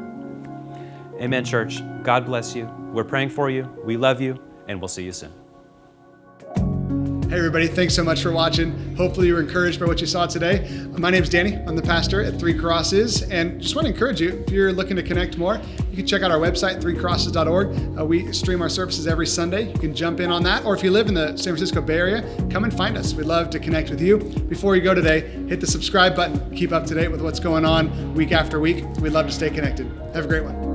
Amen, 1.21 1.45
church. 1.45 1.81
God 2.03 2.25
bless 2.25 2.55
you. 2.55 2.65
We're 2.91 3.03
praying 3.03 3.29
for 3.29 3.49
you. 3.49 3.63
We 3.85 3.95
love 3.95 4.21
you, 4.21 4.41
and 4.67 4.81
we'll 4.81 4.87
see 4.87 5.03
you 5.03 5.11
soon. 5.11 5.31
Hey, 7.31 7.37
everybody, 7.37 7.67
thanks 7.67 7.93
so 7.93 8.03
much 8.03 8.21
for 8.21 8.31
watching. 8.31 8.93
Hopefully, 8.97 9.27
you 9.27 9.35
were 9.35 9.41
encouraged 9.41 9.79
by 9.79 9.85
what 9.85 10.01
you 10.01 10.07
saw 10.07 10.25
today. 10.25 10.67
My 10.97 11.09
name 11.09 11.23
is 11.23 11.29
Danny. 11.29 11.55
I'm 11.65 11.77
the 11.77 11.81
pastor 11.81 12.21
at 12.21 12.37
Three 12.37 12.53
Crosses, 12.53 13.21
and 13.21 13.61
just 13.61 13.73
want 13.73 13.87
to 13.87 13.93
encourage 13.93 14.19
you 14.19 14.43
if 14.45 14.51
you're 14.51 14.73
looking 14.73 14.97
to 14.97 15.03
connect 15.03 15.37
more, 15.37 15.61
you 15.91 15.95
can 15.95 16.05
check 16.05 16.23
out 16.23 16.31
our 16.31 16.39
website, 16.39 16.81
threecrosses.org. 16.81 17.97
Uh, 17.97 18.03
we 18.03 18.33
stream 18.33 18.61
our 18.61 18.67
services 18.67 19.07
every 19.07 19.27
Sunday. 19.27 19.71
You 19.71 19.79
can 19.79 19.95
jump 19.95 20.19
in 20.19 20.29
on 20.29 20.43
that, 20.43 20.65
or 20.65 20.75
if 20.75 20.83
you 20.83 20.91
live 20.91 21.07
in 21.07 21.13
the 21.13 21.37
San 21.37 21.53
Francisco 21.53 21.79
Bay 21.81 21.97
Area, 21.99 22.47
come 22.49 22.65
and 22.65 22.75
find 22.75 22.97
us. 22.97 23.13
We'd 23.13 23.27
love 23.27 23.49
to 23.51 23.59
connect 23.59 23.91
with 23.91 24.01
you. 24.01 24.17
Before 24.17 24.75
you 24.75 24.81
go 24.81 24.93
today, 24.93 25.21
hit 25.47 25.61
the 25.61 25.67
subscribe 25.67 26.17
button. 26.17 26.53
Keep 26.53 26.73
up 26.73 26.85
to 26.87 26.95
date 26.95 27.09
with 27.09 27.21
what's 27.21 27.39
going 27.39 27.63
on 27.63 28.13
week 28.13 28.33
after 28.33 28.59
week. 28.59 28.83
We'd 28.99 29.13
love 29.13 29.27
to 29.27 29.31
stay 29.31 29.51
connected. 29.51 29.85
Have 30.13 30.25
a 30.25 30.27
great 30.27 30.43
one. 30.43 30.70